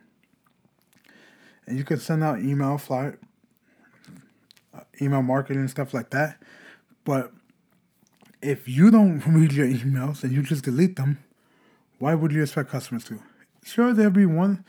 You 1.70 1.84
can 1.84 2.00
send 2.00 2.24
out 2.24 2.40
email 2.40 2.78
fly, 2.78 3.14
email 5.02 5.22
marketing 5.22 5.68
stuff 5.68 5.94
like 5.94 6.10
that. 6.12 6.42
But 7.04 7.32
if 8.42 8.68
you 8.68 8.92
don't 8.92 9.20
read 9.28 9.54
your 9.54 9.68
emails 9.68 10.24
and 10.24 10.32
you 10.32 10.42
just 10.42 10.64
delete 10.64 10.96
them, 10.96 11.24
why 12.00 12.16
would 12.16 12.32
you 12.32 12.42
expect 12.42 12.70
customers 12.70 13.04
to? 13.06 13.22
Sure, 13.64 13.94
there'll 13.94 14.12
be 14.12 14.26
one 14.26 14.64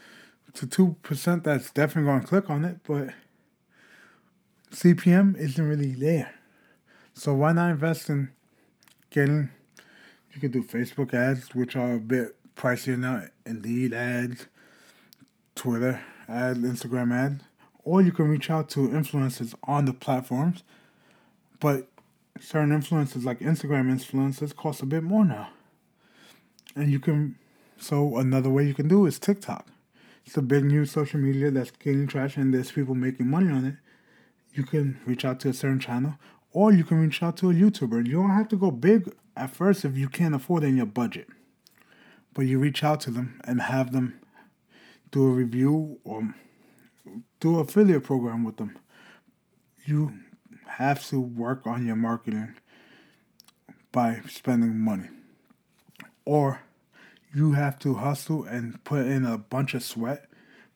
to 0.55 0.67
two 0.67 0.97
percent 1.03 1.45
that's 1.45 1.71
definitely 1.71 2.11
going 2.11 2.21
to 2.23 2.27
click 2.27 2.51
on 2.51 2.65
it, 2.65 2.79
but 2.87 3.11
CPM 4.73 5.37
isn't 5.37 5.65
really 5.65 5.93
there. 5.93 6.35
So 7.15 7.35
why 7.35 7.53
not 7.53 7.71
invest 7.71 8.09
in 8.09 8.31
getting 9.11 9.51
You 10.35 10.41
can 10.41 10.51
do 10.51 10.63
Facebook 10.63 11.13
ads, 11.13 11.55
which 11.55 11.77
are 11.77 11.95
a 11.95 12.01
bit 12.01 12.37
pricier 12.57 12.99
now, 12.99 13.25
Indeed 13.45 13.93
ads, 13.93 14.47
Twitter 15.55 16.01
ads, 16.31 16.59
Instagram 16.61 17.13
ad, 17.13 17.43
or 17.85 18.01
you 18.01 18.13
can 18.13 18.29
reach 18.29 18.51
out 18.51 18.69
to 18.71 18.89
influencers 18.89 19.55
on 19.65 19.85
the 19.85 19.93
platforms. 19.93 20.63
But 21.59 21.89
certain 22.41 22.71
influencers, 22.71 23.25
like 23.25 23.41
Instagram 23.41 23.93
influencers, 23.93 24.55
cost 24.55 24.83
a 24.83 24.87
bit 24.87 25.03
more 25.03 25.25
now. 25.25 25.51
And 26.77 26.91
you 26.91 27.01
can, 27.01 27.37
so 27.79 28.17
another 28.17 28.49
way 28.49 28.67
you 28.67 28.75
can 28.75 28.89
do 28.89 29.07
is 29.07 29.19
TikTok. 29.19 29.67
It's 30.25 30.37
a 30.37 30.43
big 30.43 30.65
new 30.65 30.87
social 30.87 31.19
media 31.19 31.51
that's 31.51 31.73
gaining 31.73 32.07
traction, 32.07 32.43
and 32.43 32.55
there's 32.55 32.71
people 32.71 32.95
making 32.95 33.27
money 33.27 33.51
on 33.51 33.65
it. 33.65 33.75
You 34.55 34.65
can 34.65 35.01
reach 35.05 35.25
out 35.25 35.41
to 35.41 35.49
a 35.49 35.53
certain 35.53 35.81
channel, 35.81 36.15
or 36.53 36.73
you 36.73 36.85
can 36.85 37.01
reach 37.01 37.23
out 37.23 37.37
to 37.39 37.51
a 37.51 37.55
YouTuber. 37.55 38.07
You 38.07 38.15
don't 38.15 38.31
have 38.31 38.49
to 38.49 38.57
go 38.57 38.71
big 38.71 39.13
at 39.37 39.51
first 39.51 39.85
if 39.85 39.97
you 39.97 40.09
can't 40.09 40.35
afford 40.35 40.65
it 40.65 40.69
in 40.69 40.77
your 40.77 40.87
budget. 40.87 41.29
But 42.35 42.43
you 42.43 42.59
reach 42.59 42.85
out 42.85 43.01
to 43.03 43.11
them 43.11 43.41
and 43.45 43.63
have 43.63 43.93
them 43.93 44.21
do 45.11 45.27
a 45.27 45.31
review 45.31 45.99
or 46.05 46.35
do 47.41 47.55
an 47.55 47.61
affiliate 47.61 48.05
program 48.05 48.45
with 48.45 48.57
them. 48.57 48.79
You 49.85 50.15
have 50.67 51.07
to 51.09 51.21
work 51.21 51.67
on 51.67 51.87
your 51.87 51.97
marketing 51.97 52.55
by 53.93 54.21
spending 54.29 54.79
money. 54.79 55.09
Or 56.25 56.63
you 57.35 57.53
have 57.53 57.79
to 57.81 57.95
hustle 57.95 58.45
and 58.45 58.83
put 58.85 59.07
in 59.07 59.25
a 59.25 59.39
bunch 59.39 59.75
of 59.75 59.83
sweat, 59.83 60.27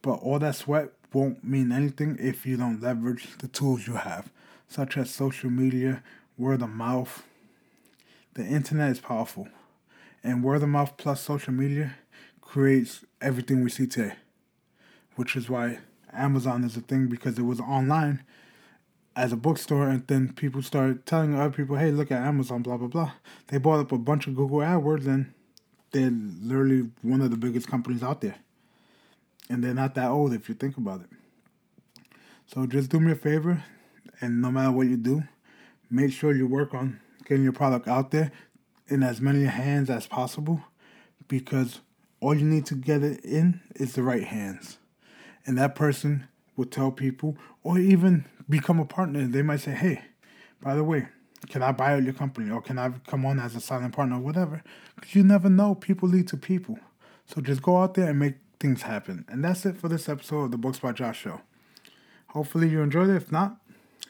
but 0.01 0.15
all 0.15 0.39
that 0.39 0.55
sweat 0.55 0.91
won't 1.13 1.43
mean 1.43 1.71
anything 1.71 2.17
if 2.19 2.45
you 2.45 2.57
don't 2.57 2.81
leverage 2.81 3.37
the 3.37 3.47
tools 3.47 3.87
you 3.87 3.95
have, 3.95 4.31
such 4.67 4.97
as 4.97 5.09
social 5.09 5.49
media, 5.49 6.03
word 6.37 6.61
of 6.61 6.69
mouth. 6.69 7.23
The 8.33 8.43
internet 8.43 8.91
is 8.91 8.99
powerful, 8.99 9.47
and 10.23 10.43
word 10.43 10.61
of 10.63 10.69
mouth 10.69 10.97
plus 10.97 11.21
social 11.21 11.53
media 11.53 11.95
creates 12.41 13.05
everything 13.21 13.63
we 13.63 13.69
see 13.69 13.87
today, 13.87 14.15
which 15.15 15.35
is 15.35 15.49
why 15.49 15.79
Amazon 16.13 16.63
is 16.63 16.77
a 16.77 16.81
thing 16.81 17.07
because 17.07 17.37
it 17.37 17.43
was 17.43 17.59
online 17.59 18.23
as 19.15 19.31
a 19.31 19.37
bookstore, 19.37 19.87
and 19.87 20.05
then 20.07 20.33
people 20.33 20.61
started 20.61 21.05
telling 21.05 21.35
other 21.35 21.55
people, 21.55 21.77
"Hey, 21.77 21.91
look 21.91 22.11
at 22.11 22.21
Amazon." 22.21 22.61
Blah 22.61 22.77
blah 22.77 22.87
blah. 22.87 23.11
They 23.47 23.57
bought 23.57 23.79
up 23.79 23.91
a 23.91 23.97
bunch 23.97 24.27
of 24.27 24.35
Google 24.35 24.59
AdWords, 24.59 25.07
and 25.07 25.33
they're 25.91 26.11
literally 26.11 26.91
one 27.01 27.21
of 27.21 27.31
the 27.31 27.37
biggest 27.37 27.67
companies 27.67 28.03
out 28.03 28.19
there, 28.21 28.35
and 29.49 29.63
they're 29.63 29.73
not 29.73 29.95
that 29.95 30.09
old 30.09 30.33
if 30.33 30.49
you 30.49 30.55
think 30.55 30.75
about 30.77 31.01
it. 31.01 31.09
So 32.47 32.65
just 32.67 32.89
do 32.89 32.99
me 32.99 33.13
a 33.13 33.15
favor, 33.15 33.63
and 34.19 34.41
no 34.41 34.51
matter 34.51 34.71
what 34.71 34.87
you 34.87 34.97
do, 34.97 35.23
make 35.89 36.11
sure 36.11 36.35
you 36.35 36.47
work 36.47 36.73
on 36.73 36.99
getting 37.25 37.43
your 37.43 37.53
product 37.53 37.87
out 37.87 38.11
there 38.11 38.31
in 38.87 39.01
as 39.01 39.19
many 39.21 39.45
hands 39.45 39.89
as 39.89 40.07
possible, 40.07 40.61
because 41.27 41.79
all 42.19 42.35
you 42.35 42.45
need 42.45 42.65
to 42.67 42.75
get 42.75 43.01
it 43.01 43.23
in 43.23 43.61
is 43.75 43.93
the 43.93 44.03
right 44.03 44.25
hands, 44.25 44.77
and 45.45 45.57
that 45.57 45.75
person 45.75 46.27
will 46.55 46.65
tell 46.65 46.91
people, 46.91 47.37
or 47.63 47.77
even 47.77 48.25
become 48.49 48.79
a 48.79 48.85
partner. 48.85 49.27
They 49.27 49.41
might 49.41 49.59
say, 49.59 49.71
"Hey, 49.71 50.01
by 50.61 50.75
the 50.75 50.83
way, 50.83 51.07
can 51.49 51.61
I 51.61 51.71
buy 51.71 51.93
out 51.93 52.03
your 52.03 52.13
company, 52.13 52.49
or 52.49 52.61
can 52.61 52.79
I 52.79 52.89
come 53.07 53.25
on 53.25 53.39
as 53.39 53.55
a 53.55 53.61
silent 53.61 53.93
partner, 53.93 54.15
or 54.15 54.21
whatever?" 54.21 54.63
Because 54.95 55.15
you 55.15 55.23
never 55.23 55.49
know. 55.49 55.75
People 55.75 56.09
lead 56.09 56.27
to 56.29 56.37
people, 56.37 56.79
so 57.25 57.41
just 57.41 57.61
go 57.61 57.81
out 57.81 57.93
there 57.93 58.09
and 58.09 58.19
make 58.19 58.35
things 58.59 58.83
happen. 58.83 59.25
And 59.27 59.43
that's 59.43 59.65
it 59.65 59.77
for 59.77 59.89
this 59.89 60.07
episode 60.07 60.45
of 60.45 60.51
the 60.51 60.57
Books 60.57 60.79
by 60.79 60.91
Josh 60.91 61.19
show. 61.19 61.41
Hopefully 62.29 62.69
you 62.69 62.81
enjoyed 62.81 63.09
it. 63.09 63.15
If 63.15 63.31
not, 63.31 63.57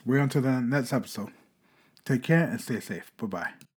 we're 0.05 0.19
on 0.19 0.29
to 0.29 0.41
the 0.41 0.61
next 0.61 0.93
episode. 0.93 1.31
Take 2.05 2.23
care 2.23 2.43
and 2.43 2.61
stay 2.61 2.79
safe. 2.79 3.11
Bye 3.17 3.27
bye. 3.27 3.74